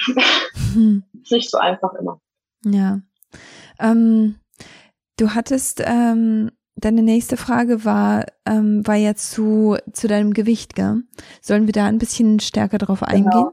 [0.75, 1.05] Hm.
[1.31, 2.20] nicht so einfach immer.
[2.64, 3.01] Ja.
[3.79, 4.41] Ähm,
[5.18, 11.03] du hattest ähm, Deine nächste Frage war, ähm, war ja zu, zu deinem Gewicht, gell?
[11.41, 13.12] Sollen wir da ein bisschen stärker drauf genau.
[13.12, 13.31] eingehen?
[13.31, 13.53] Genau.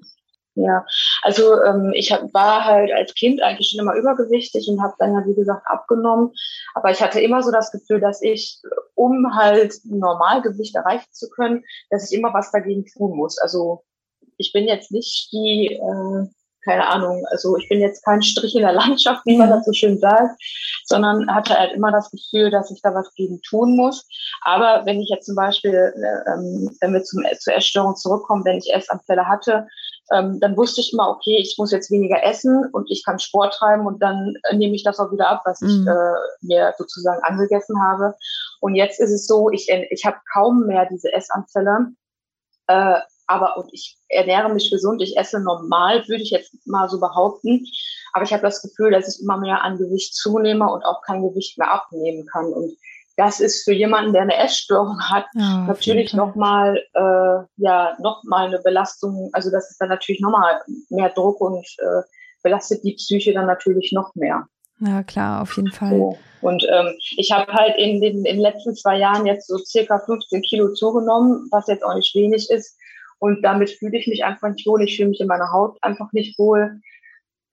[0.56, 0.86] Ja,
[1.22, 5.14] also ähm, ich hab, war halt als Kind eigentlich schon immer übergewichtig und habe dann
[5.14, 6.34] ja, wie gesagt, abgenommen.
[6.74, 8.60] Aber ich hatte immer so das Gefühl, dass ich,
[8.96, 13.38] um halt Normalgewicht erreichen zu können, dass ich immer was dagegen tun muss.
[13.38, 13.84] Also
[14.38, 16.28] ich bin jetzt nicht die äh,
[16.64, 19.74] keine Ahnung, also ich bin jetzt kein Strich in der Landschaft, wie man das so
[19.74, 20.40] schön sagt,
[20.86, 24.08] sondern hatte halt immer das Gefühl, dass ich da was gegen tun muss.
[24.42, 28.58] Aber wenn ich jetzt zum Beispiel, äh, ähm, wenn wir zum, zur Essstörung zurückkommen, wenn
[28.58, 29.68] ich Essanfälle hatte,
[30.12, 33.54] ähm, dann wusste ich immer, okay, ich muss jetzt weniger essen und ich kann Sport
[33.54, 35.70] treiben und dann äh, nehme ich das auch wieder ab, was mhm.
[35.70, 38.16] ich äh, mir sozusagen angegessen habe.
[38.60, 41.88] Und jetzt ist es so, ich, ich habe kaum mehr diese Essanfälle.
[42.68, 47.00] Äh, aber und ich ernähre mich gesund, ich esse normal, würde ich jetzt mal so
[47.00, 47.66] behaupten.
[48.12, 51.22] Aber ich habe das Gefühl, dass ich immer mehr an Gewicht zunehme und auch kein
[51.22, 52.52] Gewicht mehr abnehmen kann.
[52.52, 52.76] Und
[53.22, 58.58] das ist für jemanden, der eine Essstörung hat, ja, natürlich nochmal äh, ja nochmal eine
[58.58, 59.30] Belastung.
[59.34, 60.60] Also das ist dann natürlich nochmal
[60.90, 62.02] mehr Druck und äh,
[62.42, 64.48] belastet die Psyche dann natürlich noch mehr.
[64.80, 65.92] Ja, klar, auf jeden Fall.
[65.92, 66.18] So.
[66.42, 70.00] Und ähm, ich habe halt in den, in den letzten zwei Jahren jetzt so circa
[70.00, 72.76] 15 Kilo zugenommen, was jetzt auch nicht wenig ist.
[73.20, 74.82] Und damit fühle ich mich einfach nicht wohl.
[74.82, 76.82] Ich fühle mich in meiner Haut einfach nicht wohl.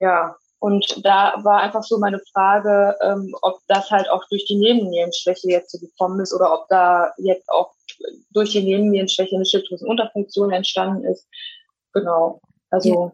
[0.01, 4.57] Ja, und da war einfach so meine Frage, ähm, ob das halt auch durch die
[4.57, 7.73] Nebennierenschwäche jetzt so gekommen ist oder ob da jetzt auch
[8.31, 11.29] durch die Nebennierenschwäche eine Schilddrüsenunterfunktion entstanden ist.
[11.93, 12.41] Genau.
[12.71, 13.13] Also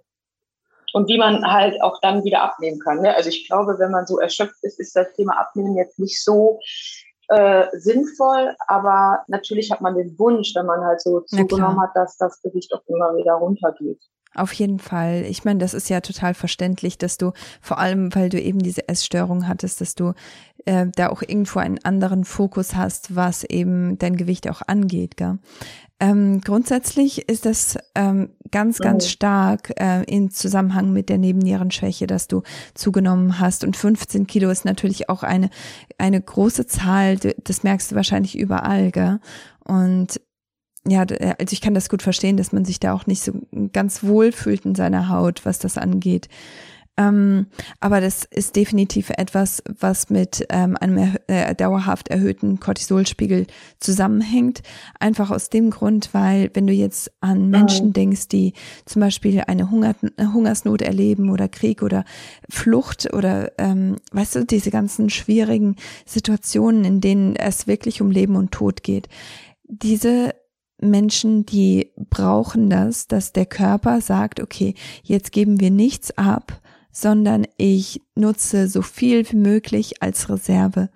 [0.95, 3.01] und wie man halt auch dann wieder abnehmen kann.
[3.01, 3.15] Ne?
[3.15, 6.61] Also ich glaube, wenn man so erschöpft ist, ist das Thema Abnehmen jetzt nicht so
[7.29, 12.17] äh, sinnvoll, aber natürlich hat man den Wunsch, wenn man halt so zugenommen hat, dass
[12.17, 14.01] das Gewicht auch immer wieder runtergeht.
[14.35, 15.25] Auf jeden Fall.
[15.29, 18.89] Ich meine, das ist ja total verständlich, dass du, vor allem weil du eben diese
[18.89, 20.13] Essstörung hattest, dass du
[20.65, 25.17] äh, da auch irgendwo einen anderen Fokus hast, was eben dein Gewicht auch angeht.
[25.17, 25.39] Gell?
[26.01, 32.27] Ähm, grundsätzlich ist das ähm, ganz, ganz stark äh, in Zusammenhang mit der Nebennierenschwäche, dass
[32.27, 32.43] du
[32.75, 33.63] zugenommen hast.
[33.63, 35.51] Und 15 Kilo ist natürlich auch eine,
[35.97, 37.17] eine große Zahl.
[37.17, 39.21] Das merkst du wahrscheinlich überall, gell?
[39.65, 40.21] Und
[40.87, 43.33] ja, also ich kann das gut verstehen, dass man sich da auch nicht so
[43.73, 46.29] ganz wohl fühlt in seiner Haut, was das angeht.
[46.97, 47.47] Ähm,
[47.81, 53.47] aber das ist definitiv etwas, was mit ähm, einem äh, dauerhaft erhöhten Cortisolspiegel
[53.81, 54.63] zusammenhängt.
[55.01, 57.93] Einfach aus dem Grund, weil wenn du jetzt an Menschen oh.
[57.93, 58.53] denkst, die
[58.85, 62.05] zum Beispiel eine Hunger Hungersnot erleben oder Krieg oder
[62.49, 65.75] Flucht oder ähm, weißt du, diese ganzen schwierigen
[66.07, 69.09] Situationen, in denen es wirklich um Leben und Tod geht.
[69.67, 70.33] Diese
[70.91, 76.61] Menschen, die brauchen das, dass der Körper sagt, okay, jetzt geben wir nichts ab,
[76.93, 80.91] sondern ich nutze so viel wie möglich als Reserve,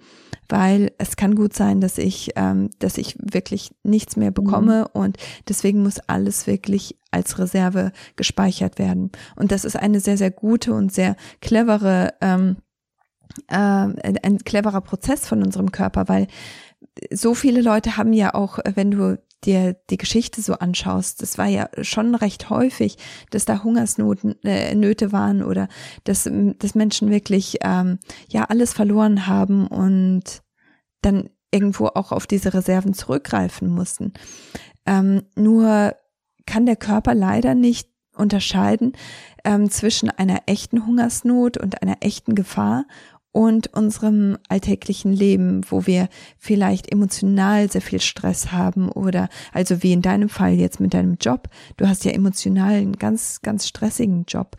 [0.49, 5.01] weil es kann gut sein, dass ich, ähm, dass ich wirklich nichts mehr bekomme mhm.
[5.01, 5.17] und
[5.49, 9.11] deswegen muss alles wirklich als Reserve gespeichert werden.
[9.35, 12.57] Und das ist eine sehr, sehr gute und sehr clevere, ähm,
[13.49, 16.29] äh, ein cleverer Prozess von unserem Körper, weil
[17.11, 21.47] so viele Leute haben ja auch, wenn du dir die Geschichte so anschaust, das war
[21.47, 22.97] ja schon recht häufig,
[23.31, 25.69] dass da Hungersnoten äh, Nöte waren oder
[26.05, 26.29] dass,
[26.59, 30.43] dass Menschen wirklich ähm, ja alles verloren haben und
[31.03, 34.13] dann irgendwo auch auf diese Reserven zurückgreifen mussten.
[34.87, 35.95] Ähm, nur
[36.47, 38.93] kann der Körper leider nicht unterscheiden
[39.45, 42.85] ähm, zwischen einer echten Hungersnot und einer echten Gefahr
[43.39, 46.09] und unserem alltäglichen Leben, wo wir
[46.39, 51.19] vielleicht emotional sehr viel Stress haben oder also wie in deinem Fall jetzt mit deinem
[51.21, 51.47] Job.
[51.77, 54.57] Du hast ja emotional einen ganz, ganz stressigen Job.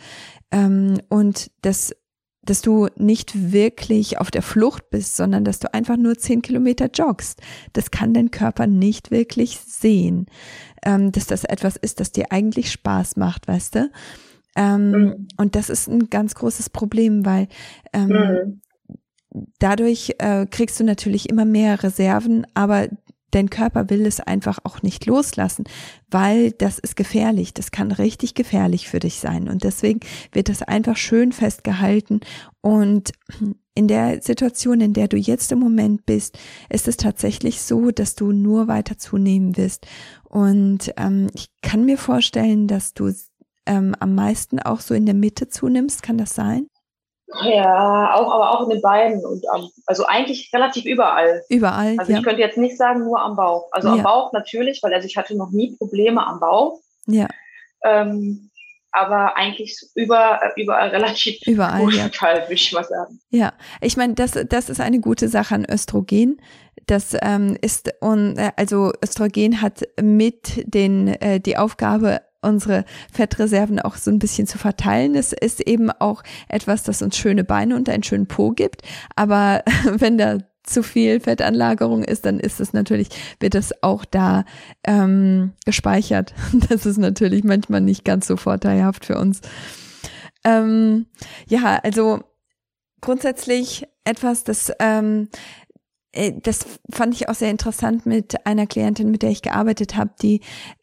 [0.50, 1.94] Ähm, und das
[2.42, 6.90] dass du nicht wirklich auf der Flucht bist, sondern dass du einfach nur zehn Kilometer
[6.92, 7.42] joggst.
[7.74, 10.28] Das kann dein Körper nicht wirklich sehen,
[10.84, 13.92] ähm, dass das etwas ist, das dir eigentlich Spaß macht, weißt du?
[14.56, 15.28] Ähm, mhm.
[15.38, 17.50] Und das ist ein ganz großes Problem, weil
[17.94, 18.62] ähm, mhm.
[19.60, 22.88] Dadurch äh, kriegst du natürlich immer mehr Reserven, aber
[23.32, 25.66] dein Körper will es einfach auch nicht loslassen,
[26.10, 27.54] weil das ist gefährlich.
[27.54, 29.48] Das kann richtig gefährlich für dich sein.
[29.50, 30.00] Und deswegen
[30.32, 32.22] wird das einfach schön festgehalten.
[32.62, 33.12] Und
[33.76, 36.38] in der Situation, in der du jetzt im Moment bist,
[36.70, 39.86] ist es tatsächlich so, dass du nur weiter zunehmen wirst.
[40.24, 43.14] Und ähm, ich kann mir vorstellen, dass du
[43.66, 46.02] ähm, am meisten auch so in der Mitte zunimmst.
[46.04, 46.68] Kann das sein?
[47.44, 51.44] Ja, auch, aber auch in den Beinen und am, also eigentlich relativ überall.
[51.50, 51.96] Überall.
[52.00, 52.18] Also ja.
[52.18, 53.68] ich könnte jetzt nicht sagen nur am Bauch.
[53.72, 53.94] Also ja.
[53.96, 56.80] am Bauch natürlich, weil also ich hatte noch nie Probleme am Bauch.
[57.06, 57.28] Ja.
[57.84, 58.50] Ähm,
[58.92, 62.04] aber eigentlich über, überall relativ überall, gut ja.
[62.04, 63.20] verteilt, würde ich mal sagen.
[63.30, 66.42] Ja, ich meine, das, das ist eine gute Sache an Östrogen.
[66.88, 73.80] Das ähm, ist und äh, also Östrogen hat mit den äh, die Aufgabe unsere Fettreserven
[73.80, 75.16] auch so ein bisschen zu verteilen.
[75.16, 78.82] Es ist eben auch etwas, das uns schöne Beine und einen schönen Po gibt.
[79.16, 83.10] Aber wenn da zu viel Fettanlagerung ist, dann ist es natürlich,
[83.40, 84.46] wird es auch da
[84.86, 86.34] ähm, gespeichert.
[86.70, 89.42] Das ist natürlich manchmal nicht ganz so vorteilhaft für uns.
[90.44, 91.08] Ähm,
[91.48, 92.20] ja, also
[93.02, 95.30] grundsätzlich etwas, das ähm,
[96.12, 100.12] äh, das fand ich auch sehr interessant mit einer Klientin, mit der ich gearbeitet habe,
[100.22, 100.42] die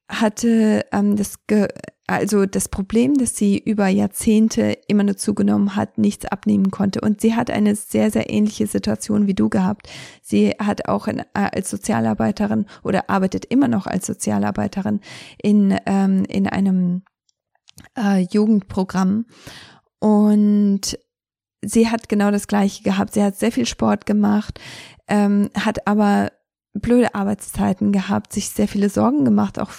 [0.09, 1.68] hatte ähm, das ge
[2.09, 7.00] also das Problem, dass sie über Jahrzehnte immer nur zugenommen hat, nichts abnehmen konnte.
[7.00, 9.88] Und sie hat eine sehr, sehr ähnliche Situation wie du gehabt.
[10.22, 15.00] Sie hat auch in, äh, als Sozialarbeiterin oder arbeitet immer noch als Sozialarbeiterin
[15.42, 17.02] in, ähm, in einem
[17.98, 19.26] äh, Jugendprogramm.
[19.98, 20.96] Und
[21.61, 23.14] sie hat genau das Gleiche gehabt.
[23.14, 24.61] Sie hat sehr viel Sport gemacht,
[25.09, 26.30] ähm, hat aber
[26.80, 29.70] blöde Arbeitszeiten gehabt, sich sehr viele Sorgen gemacht, auch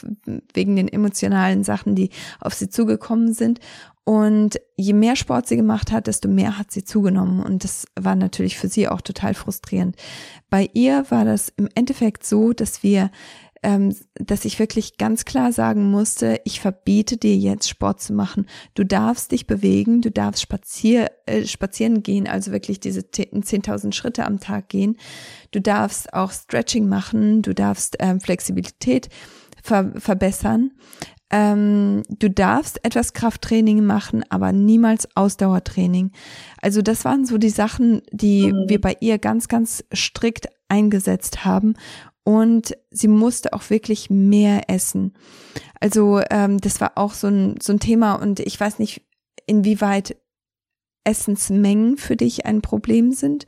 [0.54, 3.60] wegen den emotionalen Sachen, die auf sie zugekommen sind.
[4.04, 7.44] Und je mehr Sport sie gemacht hat, desto mehr hat sie zugenommen.
[7.44, 9.98] Und das war natürlich für sie auch total frustrierend.
[10.50, 13.12] Bei ihr war das im Endeffekt so, dass wir
[13.64, 18.46] ähm, dass ich wirklich ganz klar sagen musste, ich verbiete dir jetzt Sport zu machen.
[18.76, 24.26] Du darfst dich bewegen, du darfst spazier, äh, spazieren gehen, also wirklich diese 10.000 Schritte
[24.26, 24.98] am Tag gehen.
[25.52, 29.10] Du darfst auch Stretching machen, du darfst ähm, Flexibilität
[29.64, 30.72] ver verbessern.
[31.30, 36.12] ähm, du darfst etwas Krafttraining machen, aber niemals Ausdauertraining.
[36.62, 38.70] Also das waren so die Sachen, die mhm.
[38.70, 41.74] wir bei ihr ganz, ganz strikt eingesetzt haben.
[42.28, 45.14] Und sie musste auch wirklich mehr essen.
[45.80, 49.02] Also ähm, das war auch so ein, so ein Thema und ich weiß nicht,
[49.46, 50.18] inwieweit
[51.06, 53.46] Essensmengen für dich ein Problem sind.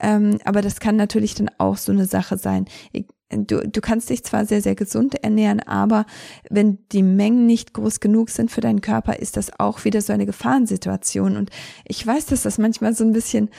[0.00, 2.64] Ähm, aber das kann natürlich dann auch so eine Sache sein.
[2.92, 6.06] Ich, du, du kannst dich zwar sehr, sehr gesund ernähren, aber
[6.48, 10.14] wenn die Mengen nicht groß genug sind für deinen Körper, ist das auch wieder so
[10.14, 11.36] eine Gefahrensituation.
[11.36, 11.50] Und
[11.86, 13.50] ich weiß, dass das manchmal so ein bisschen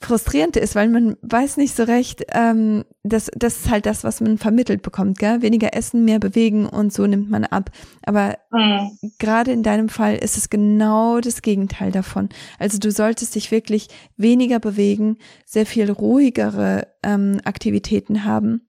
[0.00, 4.20] frustrierend ist, weil man weiß nicht so recht, ähm, das, das ist halt das, was
[4.20, 5.42] man vermittelt bekommt, gell?
[5.42, 7.70] Weniger essen, mehr bewegen und so nimmt man ab.
[8.04, 8.90] Aber mhm.
[9.18, 12.28] gerade in deinem Fall ist es genau das Gegenteil davon.
[12.58, 18.68] Also du solltest dich wirklich weniger bewegen, sehr viel ruhigere ähm, Aktivitäten haben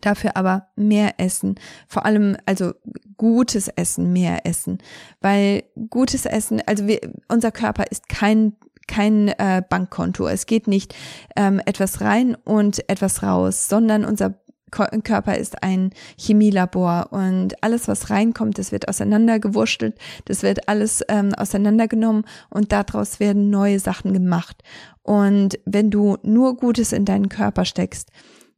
[0.00, 1.54] dafür aber mehr essen.
[1.88, 2.72] Vor allem, also
[3.16, 4.78] gutes Essen, mehr essen.
[5.20, 8.56] Weil gutes Essen, also wir, unser Körper ist kein
[8.92, 10.28] kein äh, Bankkonto.
[10.28, 10.94] Es geht nicht
[11.34, 14.34] ähm, etwas rein und etwas raus, sondern unser
[14.70, 21.34] Körper ist ein Chemielabor und alles, was reinkommt, das wird auseinandergewurschtelt, das wird alles ähm,
[21.34, 24.62] auseinandergenommen und daraus werden neue Sachen gemacht.
[25.02, 28.10] Und wenn du nur Gutes in deinen Körper steckst,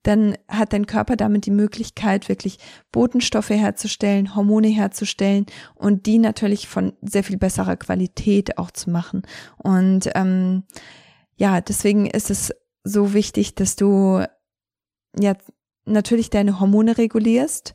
[0.04, 2.58] dann hat dein Körper damit die Möglichkeit, wirklich
[2.92, 9.22] Botenstoffe herzustellen, Hormone herzustellen und die natürlich von sehr viel besserer Qualität auch zu machen.
[9.56, 10.64] Und ähm,
[11.36, 14.22] ja, deswegen ist es so wichtig, dass du
[15.18, 15.34] ja
[15.86, 17.74] natürlich deine Hormone regulierst.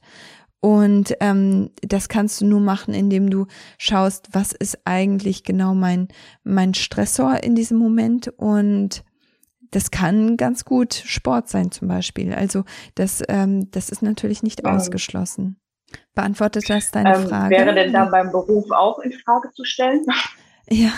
[0.62, 6.10] Und ähm, das kannst du nur machen, indem du schaust, was ist eigentlich genau mein,
[6.44, 9.04] mein Stressor in diesem Moment und
[9.72, 12.34] das kann ganz gut Sport sein zum Beispiel.
[12.34, 12.64] Also
[12.96, 14.76] das, ähm, das ist natürlich nicht ja.
[14.76, 15.60] ausgeschlossen.
[16.14, 17.56] Beantwortet das deine ähm, Frage?
[17.56, 20.06] Wäre denn da beim Beruf auch in Frage zu stellen?
[20.72, 20.92] Ja,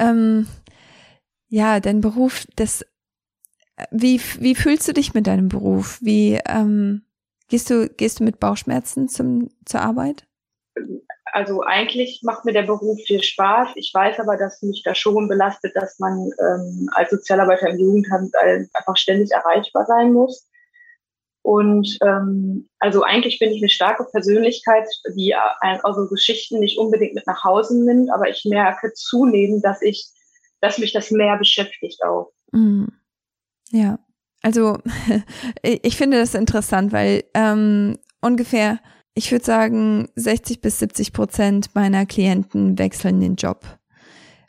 [0.00, 0.48] ähm,
[1.46, 2.84] ja, dein Beruf, das,
[3.92, 6.00] wie, wie fühlst du dich mit deinem Beruf?
[6.02, 7.04] Wie, ähm,
[7.48, 10.26] gehst du, gehst du mit Bauchschmerzen zum, zur Arbeit?
[11.34, 13.70] Also eigentlich macht mir der Beruf viel Spaß.
[13.74, 18.32] Ich weiß aber, dass mich da schon belastet, dass man ähm, als Sozialarbeiter im Jugendamt
[18.72, 20.48] einfach ständig erreichbar sein muss.
[21.42, 27.26] Und ähm, also eigentlich bin ich eine starke Persönlichkeit, die also Geschichten nicht unbedingt mit
[27.26, 30.06] nach Hause nimmt, aber ich merke zunehmend, dass ich,
[30.60, 32.30] dass mich das mehr beschäftigt auch.
[32.52, 32.84] Mm.
[33.72, 33.98] Ja,
[34.40, 34.78] also
[35.62, 38.78] ich finde das interessant, weil ähm, ungefähr
[39.14, 43.64] ich würde sagen, 60 bis 70 Prozent meiner Klienten wechseln den Job,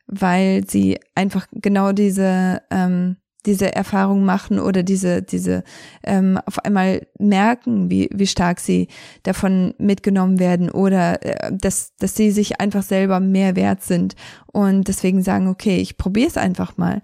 [0.08, 5.64] weil sie einfach genau diese ähm, diese Erfahrung machen oder diese diese
[6.04, 8.88] ähm, auf einmal merken, wie wie stark sie
[9.22, 14.16] davon mitgenommen werden oder äh, dass dass sie sich einfach selber mehr wert sind
[14.52, 17.02] und deswegen sagen, okay, ich probiere es einfach mal.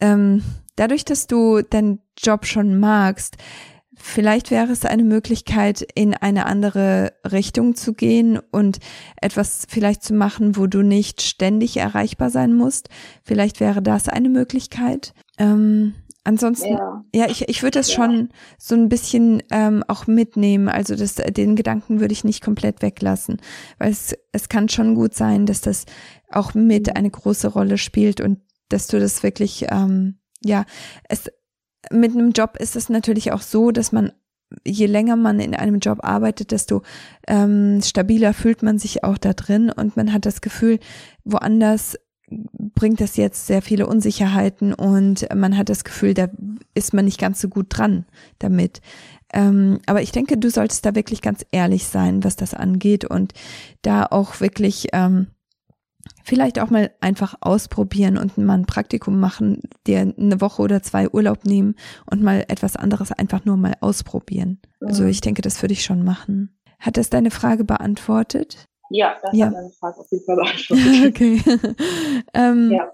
[0.00, 0.42] Ähm,
[0.76, 3.36] dadurch, dass du deinen Job schon magst,
[4.02, 8.78] Vielleicht wäre es eine Möglichkeit, in eine andere Richtung zu gehen und
[9.20, 12.88] etwas vielleicht zu machen, wo du nicht ständig erreichbar sein musst.
[13.22, 15.12] Vielleicht wäre das eine Möglichkeit.
[15.38, 15.94] Ähm,
[16.24, 17.96] ansonsten, ja, ja ich, ich würde das ja.
[17.96, 20.70] schon so ein bisschen ähm, auch mitnehmen.
[20.70, 23.36] Also das, den Gedanken würde ich nicht komplett weglassen,
[23.78, 25.84] weil es, es kann schon gut sein, dass das
[26.30, 26.92] auch mit mhm.
[26.94, 28.38] eine große Rolle spielt und
[28.70, 30.64] dass du das wirklich, ähm, ja,
[31.08, 31.30] es,
[31.90, 34.12] mit einem Job ist es natürlich auch so, dass man
[34.66, 36.82] je länger man in einem Job arbeitet, desto
[37.28, 40.80] ähm, stabiler fühlt man sich auch da drin und man hat das Gefühl,
[41.24, 41.96] woanders
[42.74, 46.28] bringt das jetzt sehr viele Unsicherheiten und man hat das Gefühl, da
[46.74, 48.06] ist man nicht ganz so gut dran
[48.38, 48.80] damit.
[49.32, 53.32] Ähm, aber ich denke, du solltest da wirklich ganz ehrlich sein, was das angeht und
[53.82, 55.28] da auch wirklich ähm,
[56.24, 61.08] vielleicht auch mal einfach ausprobieren und mal ein Praktikum machen, dir eine Woche oder zwei
[61.08, 61.74] Urlaub nehmen
[62.10, 64.60] und mal etwas anderes einfach nur mal ausprobieren.
[64.80, 64.88] Also mhm.
[64.88, 66.58] Also ich denke, das würde ich schon machen.
[66.78, 68.66] Hat das deine Frage beantwortet?
[68.90, 69.46] Ja, das ja.
[69.46, 71.08] hat meine Frage auf jeden Fall beantwortet.
[71.08, 71.42] okay.
[72.34, 72.92] ähm, ja.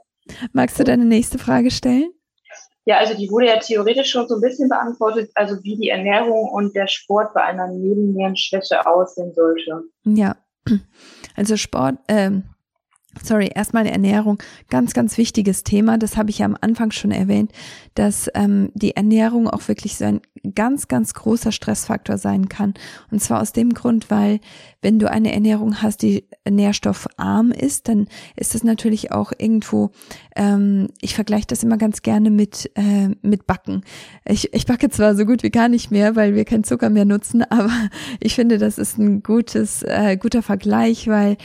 [0.53, 2.11] Magst du deine nächste Frage stellen?
[2.85, 6.49] Ja, also die wurde ja theoretisch schon so ein bisschen beantwortet, also wie die Ernährung
[6.49, 9.83] und der Sport bei einer Nebennierenschwäche aussehen sollte.
[10.05, 10.37] Ja,
[11.35, 12.45] also Sport, ähm,
[13.23, 14.39] sorry, erstmal Ernährung,
[14.71, 15.99] ganz, ganz wichtiges Thema.
[15.99, 17.53] Das habe ich ja am Anfang schon erwähnt,
[17.95, 20.21] dass ähm, die Ernährung auch wirklich so ein
[20.55, 22.75] ganz, ganz großer Stressfaktor sein kann.
[23.11, 24.41] Und zwar aus dem Grund, weil
[24.83, 28.07] wenn du eine Ernährung hast, die nährstoffarm ist, dann
[28.37, 29.91] ist das natürlich auch irgendwo,
[30.37, 33.83] ähm, ich vergleiche das immer ganz gerne mit, äh, mit Backen.
[34.25, 37.05] Ich, ich backe zwar so gut wie gar nicht mehr, weil wir keinen Zucker mehr
[37.05, 37.73] nutzen, aber
[38.21, 41.37] ich finde, das ist ein gutes, äh, guter Vergleich, weil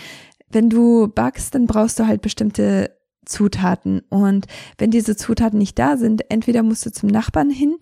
[0.52, 2.92] wenn du backst, dann brauchst du halt bestimmte
[3.26, 4.02] Zutaten.
[4.10, 4.48] Und
[4.78, 7.76] wenn diese Zutaten nicht da sind, entweder musst du zum Nachbarn hin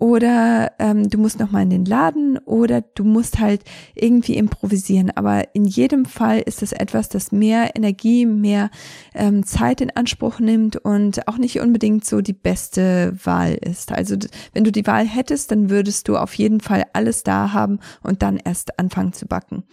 [0.00, 3.62] oder ähm, du musst noch mal in den Laden oder du musst halt
[3.96, 5.10] irgendwie improvisieren.
[5.10, 8.70] Aber in jedem Fall ist es etwas, das mehr Energie, mehr
[9.12, 13.90] ähm, Zeit in Anspruch nimmt und auch nicht unbedingt so die beste Wahl ist.
[13.90, 14.16] Also
[14.52, 18.22] wenn du die Wahl hättest, dann würdest du auf jeden Fall alles da haben und
[18.22, 19.64] dann erst anfangen zu backen.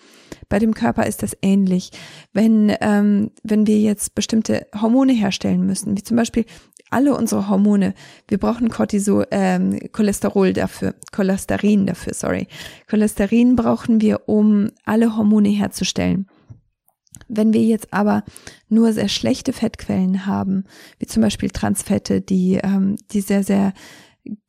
[0.50, 1.92] Bei dem Körper ist das ähnlich.
[2.34, 6.46] Wenn ähm, wenn wir jetzt bestimmte Hormone herstellen müssen, wie zum Beispiel
[6.90, 7.94] alle unsere Hormone,
[8.28, 12.48] wir brauchen Cortisol, ähm, Cholesterol dafür, Cholesterin dafür, sorry.
[12.90, 16.28] Cholesterin brauchen wir, um alle Hormone herzustellen.
[17.28, 18.24] Wenn wir jetzt aber
[18.70, 20.66] nur sehr schlechte Fettquellen haben,
[21.00, 23.74] wie zum Beispiel Transfette, die, ähm, die sehr, sehr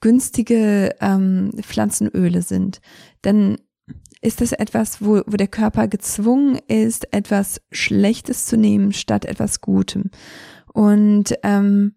[0.01, 2.81] günstige ähm, Pflanzenöle sind,
[3.23, 3.57] dann
[4.27, 9.61] ist das etwas, wo, wo der Körper gezwungen ist, etwas Schlechtes zu nehmen statt etwas
[9.61, 10.11] Gutem.
[10.73, 11.95] Und ähm,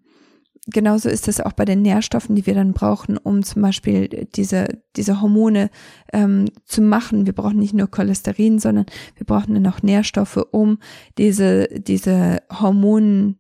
[0.68, 4.68] genauso ist es auch bei den Nährstoffen, die wir dann brauchen, um zum Beispiel diese,
[4.96, 5.72] diese Hormone
[6.14, 7.26] ähm, zu machen.
[7.26, 10.78] Wir brauchen nicht nur Cholesterin, sondern wir brauchen dann auch Nährstoffe, um
[11.18, 13.39] diese, diese Hormonen,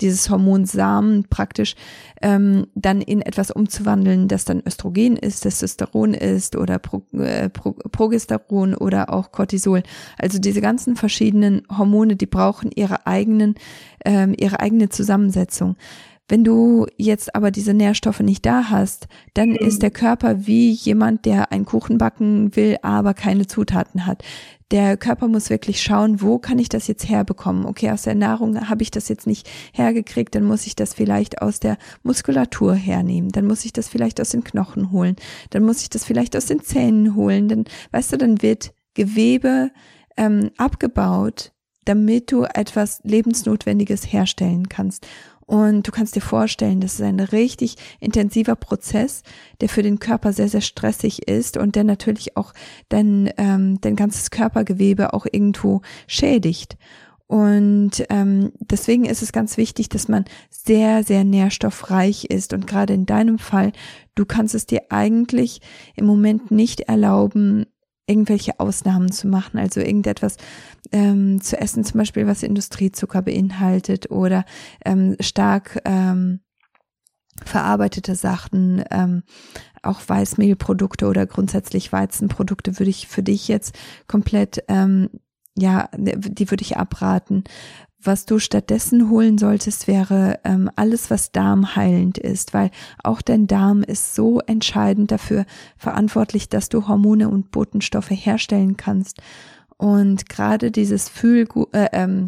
[0.00, 1.74] dieses Hormonsamen praktisch
[2.22, 7.72] ähm, dann in etwas umzuwandeln, das dann Östrogen ist, Testosteron ist oder Pro, äh, Pro,
[7.72, 9.82] Progesteron oder auch Cortisol.
[10.18, 13.54] Also diese ganzen verschiedenen Hormone, die brauchen ihre eigenen,
[14.04, 15.76] ähm, ihre eigene Zusammensetzung.
[16.30, 21.24] Wenn du jetzt aber diese Nährstoffe nicht da hast, dann ist der Körper wie jemand,
[21.24, 24.22] der einen Kuchen backen will, aber keine Zutaten hat.
[24.70, 27.66] Der Körper muss wirklich schauen, wo kann ich das jetzt herbekommen?
[27.66, 31.42] Okay, aus der Nahrung habe ich das jetzt nicht hergekriegt, dann muss ich das vielleicht
[31.42, 35.16] aus der Muskulatur hernehmen, dann muss ich das vielleicht aus den Knochen holen,
[35.50, 39.72] dann muss ich das vielleicht aus den Zähnen holen, dann, weißt du, dann wird Gewebe
[40.16, 41.52] ähm, abgebaut,
[41.84, 45.06] damit du etwas Lebensnotwendiges herstellen kannst.
[45.50, 49.24] Und du kannst dir vorstellen, das ist ein richtig intensiver Prozess,
[49.60, 52.52] der für den Körper sehr, sehr stressig ist und der natürlich auch
[52.88, 56.78] dein, ähm, dein ganzes Körpergewebe auch irgendwo schädigt.
[57.26, 62.52] Und ähm, deswegen ist es ganz wichtig, dass man sehr, sehr nährstoffreich ist.
[62.52, 63.72] Und gerade in deinem Fall,
[64.14, 65.62] du kannst es dir eigentlich
[65.96, 67.66] im Moment nicht erlauben,
[68.10, 70.36] irgendwelche Ausnahmen zu machen, also irgendetwas
[70.92, 74.44] ähm, zu essen, zum Beispiel was Industriezucker beinhaltet oder
[74.84, 76.40] ähm, stark ähm,
[77.44, 79.22] verarbeitete Sachen, ähm,
[79.82, 85.08] auch Weißmehlprodukte oder grundsätzlich Weizenprodukte würde ich für dich jetzt komplett, ähm,
[85.60, 87.44] ja, die würde ich abraten.
[88.02, 92.70] Was du stattdessen holen solltest, wäre ähm, alles, was darmheilend ist, weil
[93.04, 95.44] auch dein Darm ist so entscheidend dafür
[95.76, 99.20] verantwortlich, dass du Hormone und Botenstoffe herstellen kannst.
[99.76, 102.26] Und gerade dieses Feel, äh, ähm,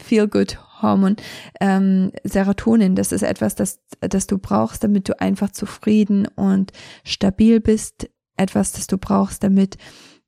[0.00, 1.16] Feel Good Hormon,
[1.60, 7.60] ähm, Serotonin, das ist etwas, das, das du brauchst, damit du einfach zufrieden und stabil
[7.60, 8.08] bist.
[8.36, 9.76] Etwas, das du brauchst, damit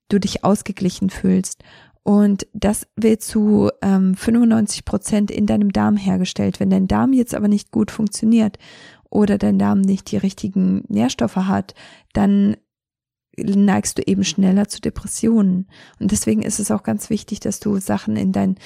[0.09, 1.63] du dich ausgeglichen fühlst.
[2.05, 6.59] Und das wird zu ähm, 95 Prozent in deinem Darm hergestellt.
[6.59, 8.59] Wenn dein Darm jetzt aber nicht gut funktioniert
[9.09, 11.75] oder dein Darm nicht die richtigen Nährstoffe hat,
[12.13, 12.57] dann
[13.37, 15.67] neigst du eben schneller zu Depressionen.
[15.99, 18.57] Und deswegen ist es auch ganz wichtig, dass du Sachen in dein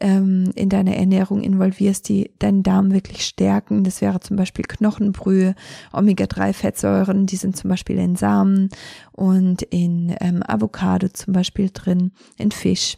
[0.00, 3.84] ähm, in deine Ernährung involvierst, die deinen Darm wirklich stärken.
[3.84, 5.54] Das wäre zum Beispiel Knochenbrühe,
[5.92, 8.70] Omega-3-Fettsäuren, die sind zum Beispiel in Samen
[9.12, 12.96] und in ähm, Avocado zum Beispiel drin, in Fisch.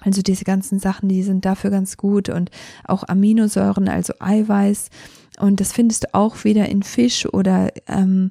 [0.00, 2.50] Also diese ganzen Sachen, die sind dafür ganz gut und
[2.84, 4.90] auch Aminosäuren, also Eiweiß.
[5.38, 8.30] Und das findest du auch wieder in Fisch oder ähm,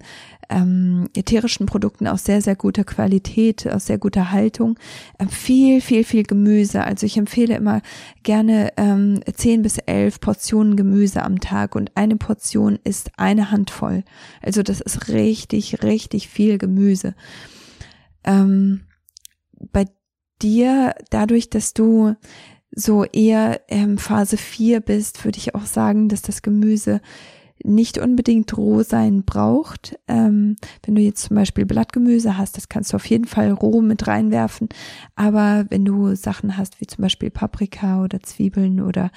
[0.50, 4.78] ähm, ätherischen Produkten aus sehr, sehr guter Qualität, aus sehr guter Haltung.
[5.20, 6.84] Ähm, viel, viel, viel Gemüse.
[6.84, 7.82] Also ich empfehle immer
[8.24, 14.04] gerne ähm, 10 bis 11 Portionen Gemüse am Tag und eine Portion ist eine Handvoll.
[14.42, 17.16] Also das ist richtig, richtig viel Gemüse.
[18.24, 18.82] Ähm,
[19.72, 19.86] bei
[20.42, 22.16] dir, dadurch, dass du
[22.72, 27.02] so eher ähm, Phase 4 bist, würde ich auch sagen, dass das Gemüse
[27.64, 29.98] nicht unbedingt roh sein braucht.
[30.08, 33.82] Ähm, wenn du jetzt zum Beispiel Blattgemüse hast, das kannst du auf jeden Fall roh
[33.82, 34.70] mit reinwerfen.
[35.16, 39.12] Aber wenn du Sachen hast wie zum Beispiel Paprika oder Zwiebeln oder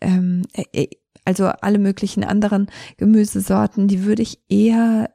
[0.00, 0.88] ähm, äh, äh,
[1.24, 5.10] also alle möglichen anderen Gemüsesorten, die würde ich eher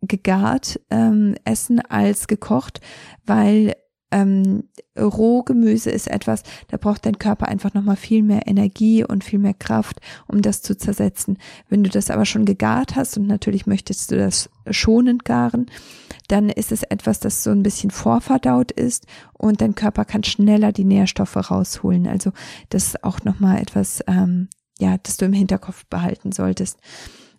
[0.00, 2.80] gegart ähm, essen als gekocht,
[3.26, 3.74] weil
[4.12, 4.64] ähm,
[4.98, 9.54] Rohgemüse ist etwas, da braucht dein Körper einfach nochmal viel mehr Energie und viel mehr
[9.54, 11.38] Kraft, um das zu zersetzen.
[11.68, 15.66] Wenn du das aber schon gegart hast und natürlich möchtest du das schonend garen,
[16.28, 20.72] dann ist es etwas, das so ein bisschen vorverdaut ist und dein Körper kann schneller
[20.72, 22.06] die Nährstoffe rausholen.
[22.06, 22.32] Also
[22.68, 24.48] das ist auch nochmal etwas, ähm,
[24.78, 26.78] ja, das du im Hinterkopf behalten solltest.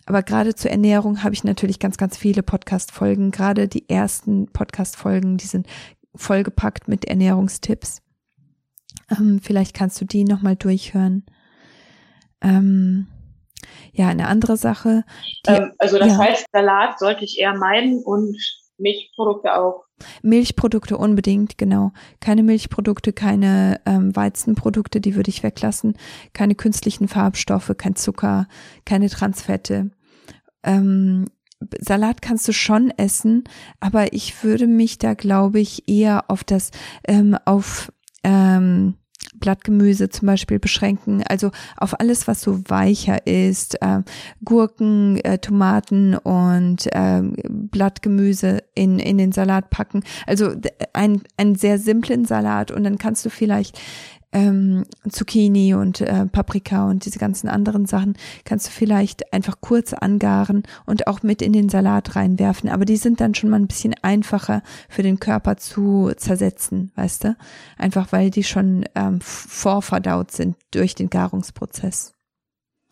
[0.06, 3.32] Aber gerade zur Ernährung habe ich natürlich ganz, ganz viele Podcast-Folgen.
[3.32, 5.68] Gerade die ersten Podcast-Folgen, die sind
[6.16, 8.02] vollgepackt mit Ernährungstipps.
[9.12, 11.26] Ähm, vielleicht kannst du die nochmal durchhören.
[12.42, 13.08] Ähm,
[13.92, 15.04] ja, eine andere Sache.
[15.48, 16.18] Die, ähm, also das ja.
[16.18, 18.38] heißt, Salat sollte ich eher meiden und
[18.78, 19.86] Milchprodukte auch.
[20.22, 21.92] Milchprodukte unbedingt, genau.
[22.20, 25.98] Keine Milchprodukte, keine ähm, Weizenprodukte, die würde ich weglassen.
[26.34, 28.48] Keine künstlichen Farbstoffe, kein Zucker,
[28.86, 29.92] keine Transfette.
[30.64, 31.26] Ähm,
[31.80, 33.44] Salat kannst du schon essen,
[33.80, 36.72] aber ich würde mich da, glaube ich, eher auf das,
[37.08, 37.92] ähm, auf
[38.24, 38.96] ähm,
[39.36, 44.02] Blattgemüse zum Beispiel beschränken, also auf alles, was so weicher ist, äh,
[44.44, 50.04] Gurken, äh, Tomaten und äh, Blattgemüse in, in den Salat packen.
[50.28, 50.54] Also
[50.94, 53.80] ein, einen sehr simplen Salat und dann kannst du vielleicht
[54.34, 59.94] ähm, Zucchini und äh, Paprika und diese ganzen anderen Sachen kannst du vielleicht einfach kurz
[59.94, 62.70] angaren und auch mit in den Salat reinwerfen.
[62.70, 67.26] Aber die sind dann schon mal ein bisschen einfacher für den Körper zu zersetzen, weißt
[67.26, 67.38] du?
[67.78, 72.14] Einfach weil die schon ähm, vorverdaut sind durch den Garungsprozess.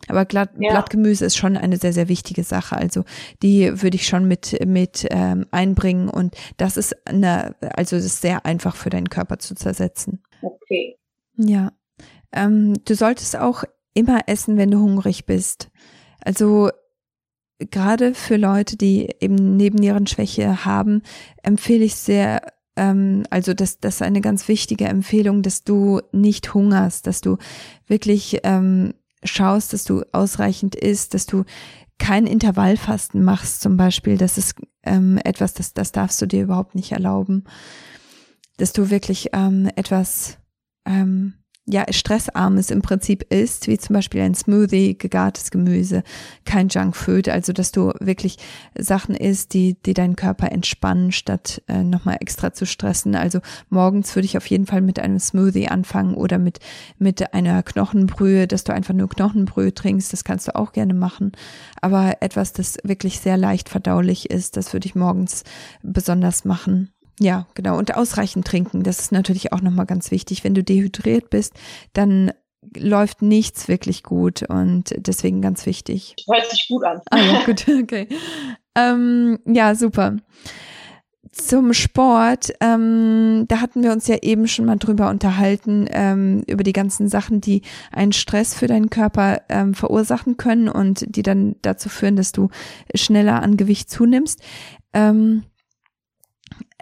[0.08, 0.70] Aber Glatt, ja.
[0.70, 2.76] Blattgemüse ist schon eine sehr, sehr wichtige Sache.
[2.76, 3.04] Also
[3.42, 8.20] die würde ich schon mit, mit ähm, einbringen und das ist eine, also es ist
[8.20, 10.22] sehr einfach für deinen Körper zu zersetzen.
[10.42, 10.98] Okay.
[11.36, 11.72] Ja.
[12.32, 13.64] Ähm, du solltest auch
[13.94, 15.70] immer essen, wenn du hungrig bist.
[16.20, 16.70] Also
[17.58, 21.02] gerade für Leute, die eben Nebennierenschwäche haben,
[21.42, 22.42] empfehle ich sehr,
[22.76, 27.36] ähm, also das, das ist eine ganz wichtige Empfehlung, dass du nicht hungerst, dass du
[27.86, 31.44] wirklich ähm, schaust, dass du ausreichend isst, dass du
[31.98, 34.16] kein Intervallfasten machst zum Beispiel.
[34.16, 37.44] Das ist ähm, etwas, das, das darfst du dir überhaupt nicht erlauben.
[38.56, 40.38] Dass du wirklich ähm, etwas
[40.84, 46.02] ähm, ja, stressarmes im Prinzip ist, wie zum Beispiel ein Smoothie, gegartes Gemüse,
[46.44, 48.38] kein Junkfood, also dass du wirklich
[48.76, 53.14] Sachen isst, die, die deinen Körper entspannen, statt äh, nochmal extra zu stressen.
[53.14, 53.38] Also
[53.70, 56.58] morgens würde ich auf jeden Fall mit einem Smoothie anfangen oder mit,
[56.98, 61.30] mit einer Knochenbrühe, dass du einfach nur Knochenbrühe trinkst, das kannst du auch gerne machen.
[61.80, 65.44] Aber etwas, das wirklich sehr leicht verdaulich ist, das würde ich morgens
[65.82, 66.90] besonders machen.
[67.22, 67.78] Ja, genau.
[67.78, 70.42] Und ausreichend trinken, das ist natürlich auch nochmal ganz wichtig.
[70.42, 71.54] Wenn du dehydriert bist,
[71.92, 72.32] dann
[72.76, 76.16] läuft nichts wirklich gut und deswegen ganz wichtig.
[76.28, 77.00] Hört sich gut an.
[77.10, 78.08] Ah ja, gut, okay.
[78.74, 80.16] Ähm, ja, super.
[81.30, 86.62] Zum Sport, ähm, da hatten wir uns ja eben schon mal drüber unterhalten, ähm, über
[86.62, 91.56] die ganzen Sachen, die einen Stress für deinen Körper ähm, verursachen können und die dann
[91.62, 92.48] dazu führen, dass du
[92.94, 94.42] schneller an Gewicht zunimmst.
[94.92, 95.44] Ähm,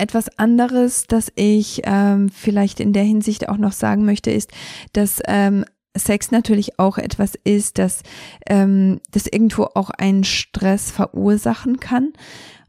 [0.01, 4.51] etwas anderes, das ich ähm, vielleicht in der Hinsicht auch noch sagen möchte, ist,
[4.93, 5.65] dass ähm,
[5.97, 8.03] Sex natürlich auch etwas ist, das,
[8.47, 12.13] ähm, das irgendwo auch einen Stress verursachen kann.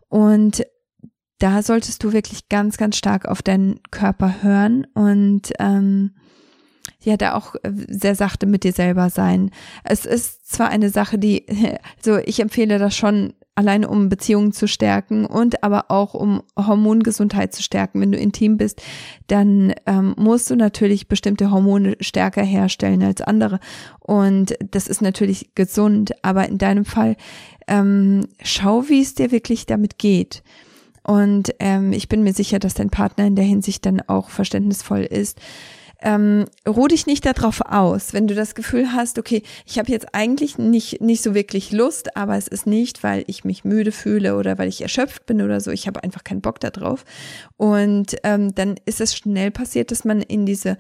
[0.10, 0.64] Und
[1.40, 6.12] da solltest du wirklich ganz, ganz stark auf deinen Körper hören und ähm,
[7.04, 9.50] ja, da auch sehr sachte mit dir selber sein.
[9.84, 11.46] Es ist zwar eine Sache, die,
[11.98, 17.54] also ich empfehle das schon alleine um Beziehungen zu stärken und aber auch um Hormongesundheit
[17.54, 18.02] zu stärken.
[18.02, 18.82] Wenn du intim bist,
[19.28, 23.60] dann ähm, musst du natürlich bestimmte Hormone stärker herstellen als andere.
[24.00, 27.16] Und das ist natürlich gesund, aber in deinem Fall
[27.68, 30.44] ähm, schau, wie es dir wirklich damit geht.
[31.04, 35.02] Und ähm, ich bin mir sicher, dass dein Partner in der Hinsicht dann auch verständnisvoll
[35.02, 35.40] ist
[36.02, 38.14] ähm, ruh dich nicht darauf aus.
[38.14, 42.18] Wenn du das Gefühl hast, okay, ich habe jetzt eigentlich nicht, nicht so wirklich Lust,
[42.18, 45.60] aber es ist nicht, weil ich mich müde fühle oder weil ich erschöpft bin oder
[45.62, 47.06] so, ich habe einfach keinen Bock darauf.
[47.58, 50.78] Und ähm, dann ist es schnell passiert, dass man in diese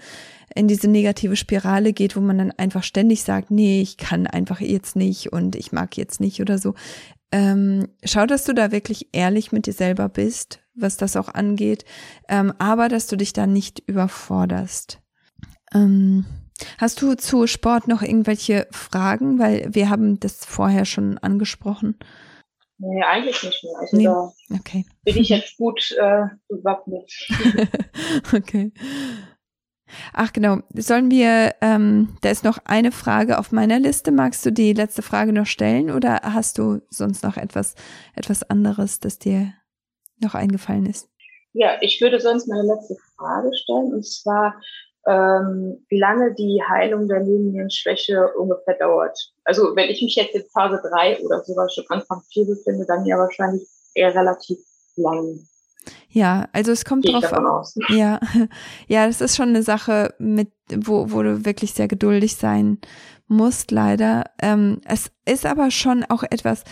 [0.53, 4.59] in diese negative Spirale geht, wo man dann einfach ständig sagt, nee, ich kann einfach
[4.59, 6.73] jetzt nicht und ich mag jetzt nicht oder so.
[7.31, 11.85] Ähm, schau, dass du da wirklich ehrlich mit dir selber bist, was das auch angeht,
[12.27, 15.00] ähm, aber dass du dich da nicht überforderst.
[15.73, 16.25] Ähm,
[16.77, 19.39] Hast du zu Sport noch irgendwelche Fragen?
[19.39, 21.97] Weil wir haben das vorher schon angesprochen.
[22.77, 23.73] Nee, eigentlich nicht mehr.
[23.79, 24.03] Also nee.
[24.05, 24.85] da okay.
[25.03, 27.11] bin ich jetzt gut äh, gewappnet.
[28.35, 28.71] okay.
[30.13, 34.11] Ach genau, sollen wir, ähm, da ist noch eine Frage auf meiner Liste.
[34.11, 37.75] Magst du die letzte Frage noch stellen oder hast du sonst noch etwas,
[38.15, 39.53] etwas anderes, das dir
[40.19, 41.09] noch eingefallen ist?
[41.53, 44.55] Ja, ich würde sonst meine letzte Frage stellen und zwar,
[45.07, 49.17] ähm, wie lange die Heilung der Nebennierenschwäche ungefähr dauert.
[49.43, 53.05] Also wenn ich mich jetzt in Phase 3 oder sogar schon Anfang 4 befinde, dann
[53.05, 54.59] ja wahrscheinlich eher relativ
[54.95, 55.39] lang.
[56.09, 57.45] Ja, also es kommt drauf an.
[57.89, 58.19] Ja,
[58.87, 62.79] ja, das ist schon eine Sache, mit wo, wo du wirklich sehr geduldig sein
[63.27, 64.25] musst, leider.
[64.41, 66.63] Ähm, es ist aber schon auch etwas,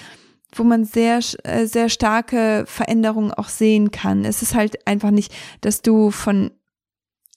[0.53, 4.25] wo man sehr, äh, sehr starke Veränderungen auch sehen kann.
[4.25, 6.51] Es ist halt einfach nicht, dass du von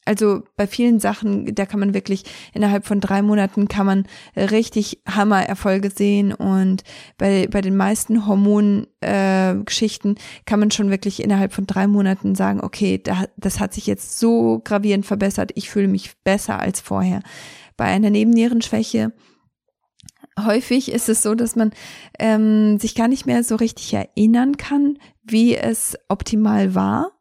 [0.05, 5.01] also bei vielen Sachen, da kann man wirklich innerhalb von drei Monaten kann man richtig
[5.09, 6.33] Hammererfolge sehen.
[6.33, 6.83] Und
[7.19, 12.61] bei, bei den meisten Hormongeschichten äh, kann man schon wirklich innerhalb von drei Monaten sagen,
[12.61, 17.21] okay, da, das hat sich jetzt so gravierend verbessert, ich fühle mich besser als vorher.
[17.77, 19.13] Bei einer Nebennierenschwäche
[20.45, 21.71] häufig ist es so, dass man
[22.19, 27.12] ähm, sich gar nicht mehr so richtig erinnern kann, wie es optimal war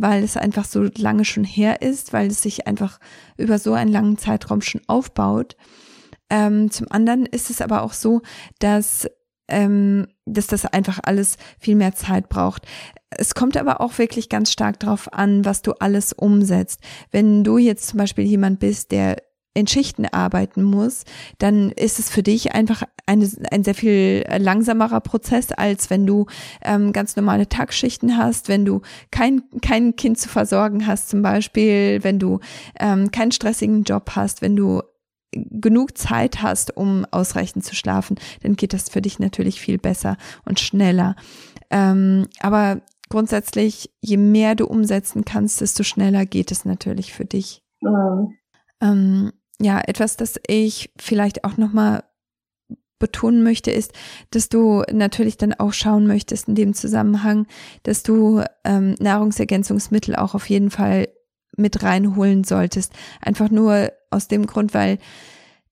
[0.00, 2.98] weil es einfach so lange schon her ist, weil es sich einfach
[3.36, 5.56] über so einen langen Zeitraum schon aufbaut.
[6.30, 8.22] Ähm, zum anderen ist es aber auch so,
[8.58, 9.08] dass
[9.48, 12.66] ähm, dass das einfach alles viel mehr Zeit braucht.
[13.10, 16.80] Es kommt aber auch wirklich ganz stark darauf an, was du alles umsetzt.
[17.10, 19.16] Wenn du jetzt zum Beispiel jemand bist, der
[19.54, 21.04] in Schichten arbeiten muss,
[21.38, 26.26] dann ist es für dich einfach eine, ein sehr viel langsamerer Prozess, als wenn du
[26.62, 31.98] ähm, ganz normale Tagschichten hast, wenn du kein, kein Kind zu versorgen hast zum Beispiel,
[32.02, 32.40] wenn du
[32.78, 34.82] ähm, keinen stressigen Job hast, wenn du
[35.32, 40.16] genug Zeit hast, um ausreichend zu schlafen, dann geht das für dich natürlich viel besser
[40.44, 41.16] und schneller.
[41.70, 47.62] Ähm, aber grundsätzlich, je mehr du umsetzen kannst, desto schneller geht es natürlich für dich.
[47.80, 48.34] Mhm.
[48.80, 52.04] Ähm, ja, etwas, das ich vielleicht auch nochmal
[52.98, 53.92] betonen möchte, ist,
[54.30, 57.46] dass du natürlich dann auch schauen möchtest in dem Zusammenhang,
[57.84, 61.08] dass du ähm, Nahrungsergänzungsmittel auch auf jeden Fall
[61.56, 62.92] mit reinholen solltest.
[63.20, 64.98] Einfach nur aus dem Grund, weil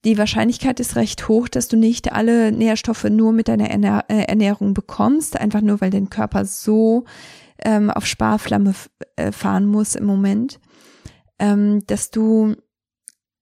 [0.05, 4.73] die Wahrscheinlichkeit ist recht hoch, dass du nicht alle Nährstoffe nur mit deiner äh, Ernährung
[4.73, 7.05] bekommst, einfach nur weil dein Körper so
[7.65, 8.75] ähm, auf Sparflamme
[9.17, 10.61] äh, fahren muss im Moment,
[11.39, 12.55] ähm, dass du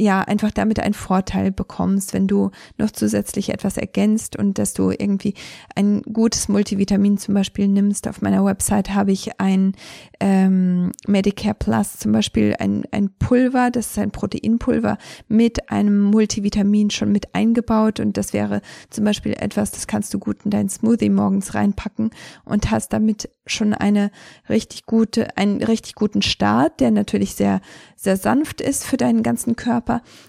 [0.00, 4.90] ja einfach damit einen Vorteil bekommst, wenn du noch zusätzlich etwas ergänzt und dass du
[4.90, 5.34] irgendwie
[5.74, 8.06] ein gutes Multivitamin zum Beispiel nimmst.
[8.06, 9.72] Auf meiner Website habe ich ein
[10.20, 16.90] ähm, Medicare Plus zum Beispiel ein, ein Pulver, das ist ein Proteinpulver mit einem Multivitamin
[16.90, 20.68] schon mit eingebaut und das wäre zum Beispiel etwas, das kannst du gut in deinen
[20.68, 22.10] Smoothie morgens reinpacken
[22.44, 24.10] und hast damit schon eine
[24.48, 27.60] richtig gute, einen richtig guten Start, der natürlich sehr,
[27.96, 29.87] sehr sanft ist für deinen ganzen Körper,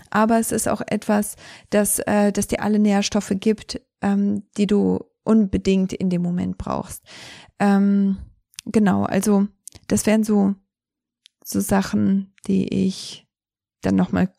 [0.10, 1.36] aber es ist auch etwas,
[1.70, 7.03] das, äh, das dir alle Nährstoffe gibt, ähm, die du unbedingt in dem Moment brauchst.
[7.60, 8.18] Ähm,
[8.66, 9.47] genau, also
[9.88, 10.55] das wären so,
[11.43, 13.28] so Sachen, die ich
[13.82, 14.34] dann nochmal,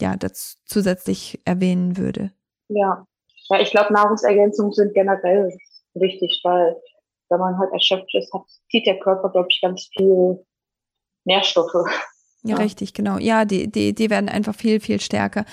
[0.00, 0.16] ja,
[0.64, 2.32] zusätzlich erwähnen würde.
[2.68, 3.06] Ja,
[3.48, 5.56] ja ich glaube, Nahrungsergänzungen sind generell
[5.94, 6.76] wichtig, weil
[7.28, 10.44] wenn man halt erschöpft ist, hat, zieht der Körper, glaube ich, ganz viel
[11.24, 11.74] Nährstoffe.
[12.46, 13.18] Ja, ja, richtig, genau.
[13.18, 15.44] Ja, die, die, die werden einfach viel, viel stärker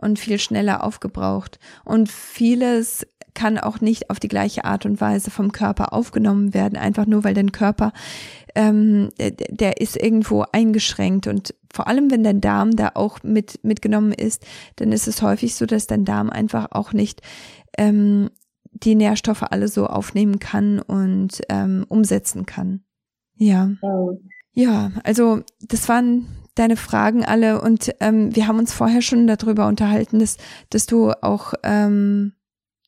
[0.00, 1.58] und viel schneller aufgebraucht.
[1.84, 6.76] Und vieles kann auch nicht auf die gleiche Art und Weise vom Körper aufgenommen werden,
[6.76, 7.92] einfach nur weil dein Körper,
[8.54, 14.12] ähm, der ist irgendwo eingeschränkt und vor allem wenn dein Darm da auch mit mitgenommen
[14.12, 14.44] ist,
[14.76, 17.22] dann ist es häufig so, dass dein Darm einfach auch nicht
[17.78, 18.30] ähm,
[18.72, 22.82] die Nährstoffe alle so aufnehmen kann und ähm, umsetzen kann.
[23.36, 23.70] Ja.
[24.52, 29.66] Ja, also das waren deine Fragen alle und ähm, wir haben uns vorher schon darüber
[29.66, 30.36] unterhalten, dass,
[30.70, 32.32] dass du auch ähm,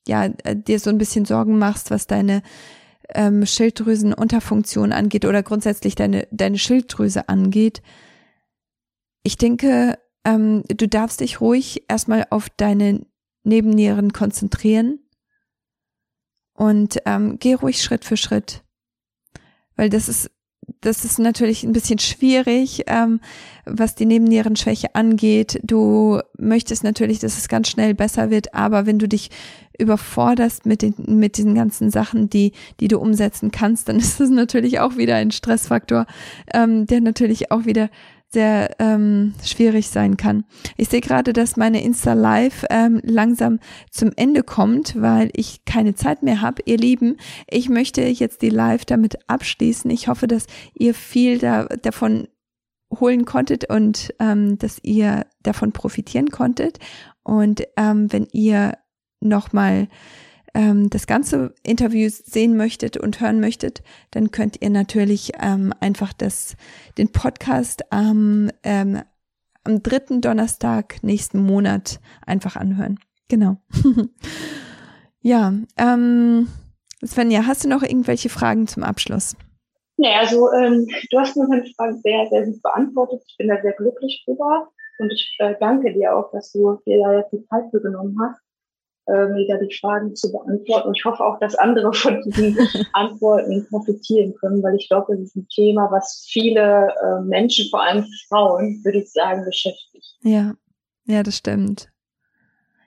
[0.07, 2.43] ja dir so ein bisschen Sorgen machst, was deine
[3.15, 7.83] ähm, Schilddrüsenunterfunktion angeht oder grundsätzlich deine deine Schilddrüse angeht.
[9.23, 13.07] Ich denke, ähm, du darfst dich ruhig erstmal auf deine
[13.45, 15.01] Nebennieren konzentrieren
[16.55, 18.63] und ähm, geh ruhig Schritt für Schritt.
[19.75, 20.31] Weil das ist,
[20.81, 23.21] das ist natürlich ein bisschen schwierig, ähm,
[23.65, 25.61] was die Nebennierenschwäche angeht.
[25.63, 29.31] Du möchtest natürlich, dass es ganz schnell besser wird, aber wenn du dich
[29.79, 34.31] überforderst mit den, mit diesen ganzen Sachen, die, die du umsetzen kannst, dann ist das
[34.31, 36.07] natürlich auch wieder ein Stressfaktor,
[36.53, 37.91] ähm, der natürlich auch wieder
[38.33, 40.45] sehr ähm, schwierig sein kann.
[40.77, 43.59] Ich sehe gerade, dass meine Insta Live ähm, langsam
[43.91, 46.63] zum Ende kommt, weil ich keine Zeit mehr habe.
[46.65, 47.17] Ihr Lieben,
[47.51, 49.91] ich möchte jetzt die Live damit abschließen.
[49.91, 52.29] Ich hoffe, dass ihr viel da, davon
[53.01, 56.79] holen konntet und ähm, dass ihr davon profitieren konntet.
[57.23, 58.79] Und ähm, wenn ihr
[59.21, 59.89] nochmal
[60.55, 66.13] ähm, das ganze Interview sehen möchtet und hören möchtet, dann könnt ihr natürlich ähm, einfach
[66.13, 66.57] das,
[66.99, 69.03] den Podcast am, ähm,
[69.65, 72.99] am dritten Donnerstag nächsten Monat einfach anhören.
[73.29, 73.57] Genau.
[75.21, 76.49] ja, ähm,
[77.05, 79.37] Svenja, hast du noch irgendwelche Fragen zum Abschluss?
[79.97, 83.23] Nee, also ähm, du hast mir meine Frage sehr, sehr gut beantwortet.
[83.27, 84.69] Ich bin da sehr glücklich drüber.
[84.99, 88.17] Und ich äh, danke dir auch, dass du dir da jetzt die Zeit für genommen
[88.21, 88.41] hast
[89.07, 90.89] äh, mir da die Fragen zu beantworten.
[90.89, 92.57] Und ich hoffe auch, dass andere von diesen
[92.93, 97.83] Antworten profitieren können, weil ich glaube, das ist ein Thema, was viele äh, Menschen, vor
[97.83, 100.17] allem Frauen, würde ich sagen, beschäftigt.
[100.23, 100.55] Ja,
[101.07, 101.89] ja, das stimmt.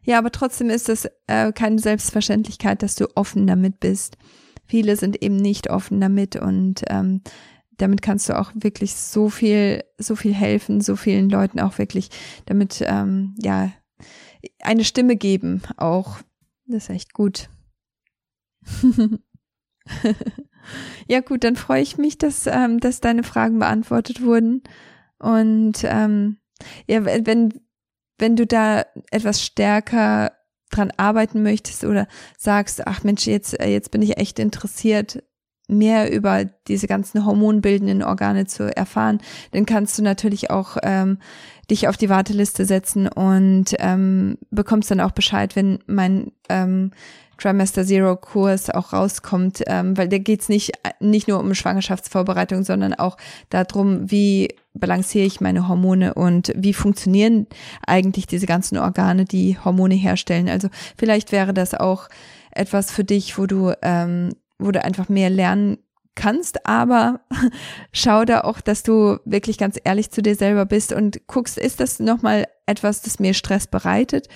[0.03, 4.17] Ja, aber trotzdem ist es äh, keine Selbstverständlichkeit, dass du offen damit bist.
[4.67, 7.21] Viele sind eben nicht offen damit und ähm,
[7.77, 12.09] damit kannst du auch wirklich so viel, so viel helfen, so vielen Leuten auch wirklich
[12.45, 13.71] damit, ähm, ja,
[14.61, 16.19] eine Stimme geben auch.
[16.65, 17.49] Das ist echt gut.
[21.07, 24.63] ja gut, dann freue ich mich, dass, ähm, dass deine Fragen beantwortet wurden.
[25.19, 26.37] Und ähm,
[26.87, 27.53] ja, wenn,
[28.17, 30.31] wenn du da etwas stärker
[30.71, 35.23] dran arbeiten möchtest oder sagst, ach Mensch, jetzt, äh, jetzt bin ich echt interessiert,
[35.67, 39.19] mehr über diese ganzen hormonbildenden Organe zu erfahren,
[39.51, 41.19] dann kannst du natürlich auch ähm,
[41.69, 46.91] dich auf die Warteliste setzen und ähm, bekommst dann auch Bescheid, wenn mein ähm,
[47.37, 52.93] Trimester Zero Kurs auch rauskommt, ähm, weil da geht's nicht, nicht nur um Schwangerschaftsvorbereitung, sondern
[52.93, 53.17] auch
[53.49, 57.47] darum, wie balanciere ich meine Hormone und wie funktionieren
[57.85, 60.49] eigentlich diese ganzen Organe, die Hormone herstellen.
[60.49, 62.09] Also vielleicht wäre das auch
[62.51, 65.77] etwas für dich, wo du, ähm, wo du einfach mehr lernen
[66.15, 67.21] kannst, aber
[67.91, 71.79] schau da auch, dass du wirklich ganz ehrlich zu dir selber bist und guckst, ist
[71.79, 74.27] das nochmal etwas, das mir Stress bereitet?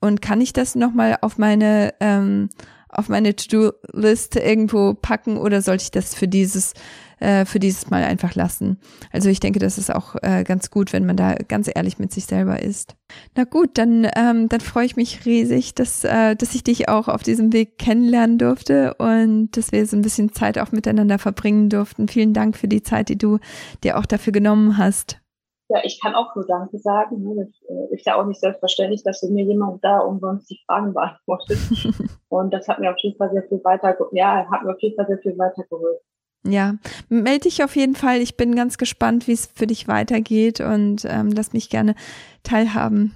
[0.00, 2.48] Und kann ich das nochmal auf meine ähm,
[2.88, 6.72] auf meine To-Do-List irgendwo packen oder sollte ich das für dieses
[7.20, 8.78] äh, für dieses Mal einfach lassen.
[9.12, 12.12] Also ich denke, das ist auch äh, ganz gut, wenn man da ganz ehrlich mit
[12.12, 12.96] sich selber ist.
[13.36, 17.08] Na gut, dann, ähm, dann freue ich mich riesig, dass, äh, dass ich dich auch
[17.08, 21.68] auf diesem Weg kennenlernen durfte und dass wir so ein bisschen Zeit auch miteinander verbringen
[21.68, 22.08] durften.
[22.08, 23.38] Vielen Dank für die Zeit, die du
[23.82, 25.20] dir auch dafür genommen hast.
[25.70, 27.22] Ja, ich kann auch nur Danke sagen.
[27.22, 27.44] Ne?
[27.44, 31.58] Das äh, ist ja auch nicht selbstverständlich, dass mir jemand da umsonst die Fragen beantwortet.
[32.28, 34.96] Und das hat mir auf jeden Fall sehr viel weiter, ja, hat mir auf jeden
[34.96, 36.06] Fall sehr viel weitergeholfen.
[36.46, 36.76] Ja,
[37.08, 38.20] melde dich auf jeden Fall.
[38.20, 41.94] Ich bin ganz gespannt, wie es für dich weitergeht und ähm, lass mich gerne
[42.42, 43.14] teilhaben,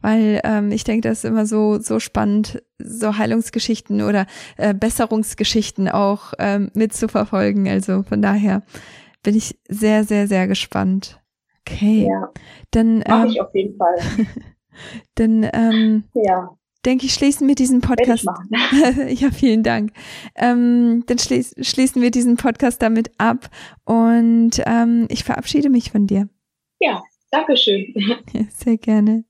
[0.00, 4.26] weil ähm, ich denke, das ist immer so so spannend, so Heilungsgeschichten oder
[4.58, 7.68] äh, Besserungsgeschichten auch ähm, mitzuverfolgen.
[7.68, 8.62] Also von daher
[9.22, 11.20] bin ich sehr sehr sehr gespannt.
[11.66, 12.30] Okay, ja,
[12.70, 13.96] dann ähm, ich auf jeden Fall.
[15.14, 16.50] dann ähm, ja
[16.88, 18.24] denke ich, schließen wir diesen Podcast.
[19.08, 19.92] ja, vielen Dank.
[20.34, 23.50] Ähm, dann schließ, schließen wir diesen Podcast damit ab
[23.84, 26.30] und ähm, ich verabschiede mich von dir.
[26.80, 27.94] Ja, danke schön.
[28.56, 29.24] Sehr gerne.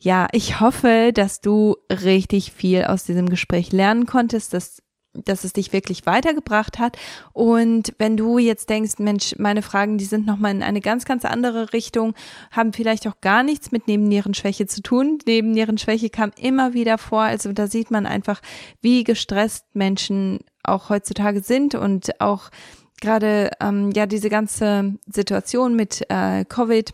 [0.00, 4.82] Ja, ich hoffe, dass du richtig viel aus diesem Gespräch lernen konntest, dass
[5.14, 6.96] dass es dich wirklich weitergebracht hat.
[7.32, 11.24] Und wenn du jetzt denkst, Mensch, meine Fragen, die sind nochmal in eine ganz, ganz
[11.24, 12.14] andere Richtung,
[12.50, 15.18] haben vielleicht auch gar nichts mit Nebennierenschwäche zu tun.
[15.26, 17.22] Nebennierenschwäche kam immer wieder vor.
[17.22, 18.40] Also da sieht man einfach,
[18.80, 22.50] wie gestresst Menschen auch heutzutage sind und auch
[23.00, 26.92] gerade ähm, ja diese ganze Situation mit äh, Covid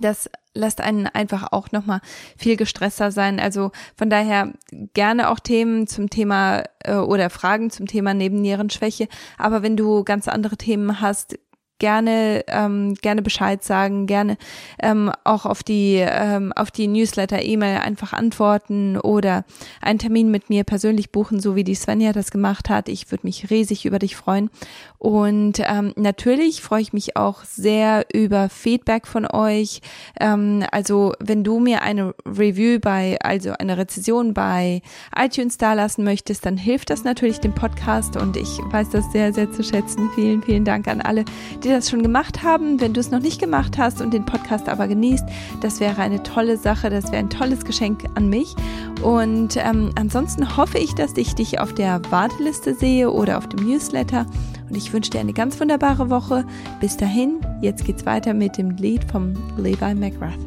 [0.00, 2.00] das lässt einen einfach auch nochmal
[2.38, 3.40] viel gestresster sein.
[3.40, 4.52] Also von daher
[4.94, 9.08] gerne auch Themen zum Thema äh, oder Fragen zum Thema Nebennierenschwäche.
[9.36, 11.38] Aber wenn du ganz andere Themen hast,
[11.78, 14.36] gerne ähm, gerne Bescheid sagen, gerne
[14.80, 19.44] ähm, auch auf die ähm, auf die Newsletter E-Mail einfach antworten oder
[19.80, 22.88] einen Termin mit mir persönlich buchen, so wie die Svenja das gemacht hat.
[22.88, 24.50] Ich würde mich riesig über dich freuen
[24.98, 29.80] und ähm, natürlich freue ich mich auch sehr über Feedback von euch.
[30.20, 34.80] Ähm, also wenn du mir eine Review bei also eine Rezession bei
[35.16, 39.32] iTunes da lassen möchtest, dann hilft das natürlich dem Podcast und ich weiß das sehr
[39.32, 40.08] sehr zu schätzen.
[40.14, 41.24] Vielen vielen Dank an alle
[41.64, 42.80] die das schon gemacht haben.
[42.80, 45.24] Wenn du es noch nicht gemacht hast und den Podcast aber genießt,
[45.60, 48.54] das wäre eine tolle Sache, das wäre ein tolles Geschenk an mich.
[49.02, 53.66] Und ähm, ansonsten hoffe ich, dass ich dich auf der Warteliste sehe oder auf dem
[53.66, 54.26] Newsletter.
[54.68, 56.44] Und ich wünsche dir eine ganz wunderbare Woche.
[56.80, 60.38] Bis dahin, jetzt geht's weiter mit dem Lied vom Levi McGrath.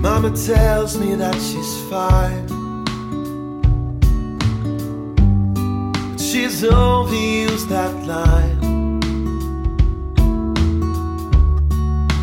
[0.00, 2.61] Mama tells me that she's fine.
[6.32, 8.58] She's overused that line.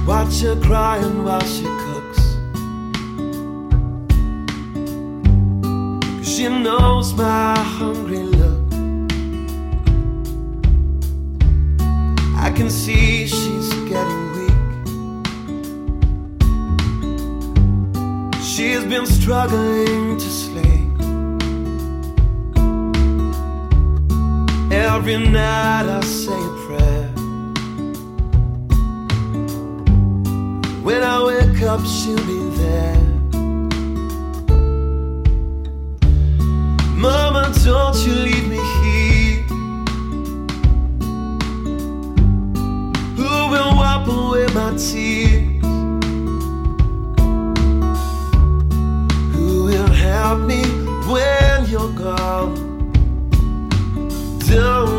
[0.08, 2.22] Watch her crying while she cooks.
[6.18, 8.74] Cause she knows my hungry look.
[12.36, 14.64] I can see she's getting weak.
[18.42, 20.89] She's been struggling to sleep.
[24.72, 27.08] Every night I say a prayer.
[30.84, 33.02] When I wake up, she'll be there.
[36.96, 39.42] Mama, don't you leave me here.
[43.18, 45.64] Who will wipe away my tears?
[49.34, 50.62] Who will help me
[51.08, 52.69] when you're gone?
[54.50, 54.99] zone.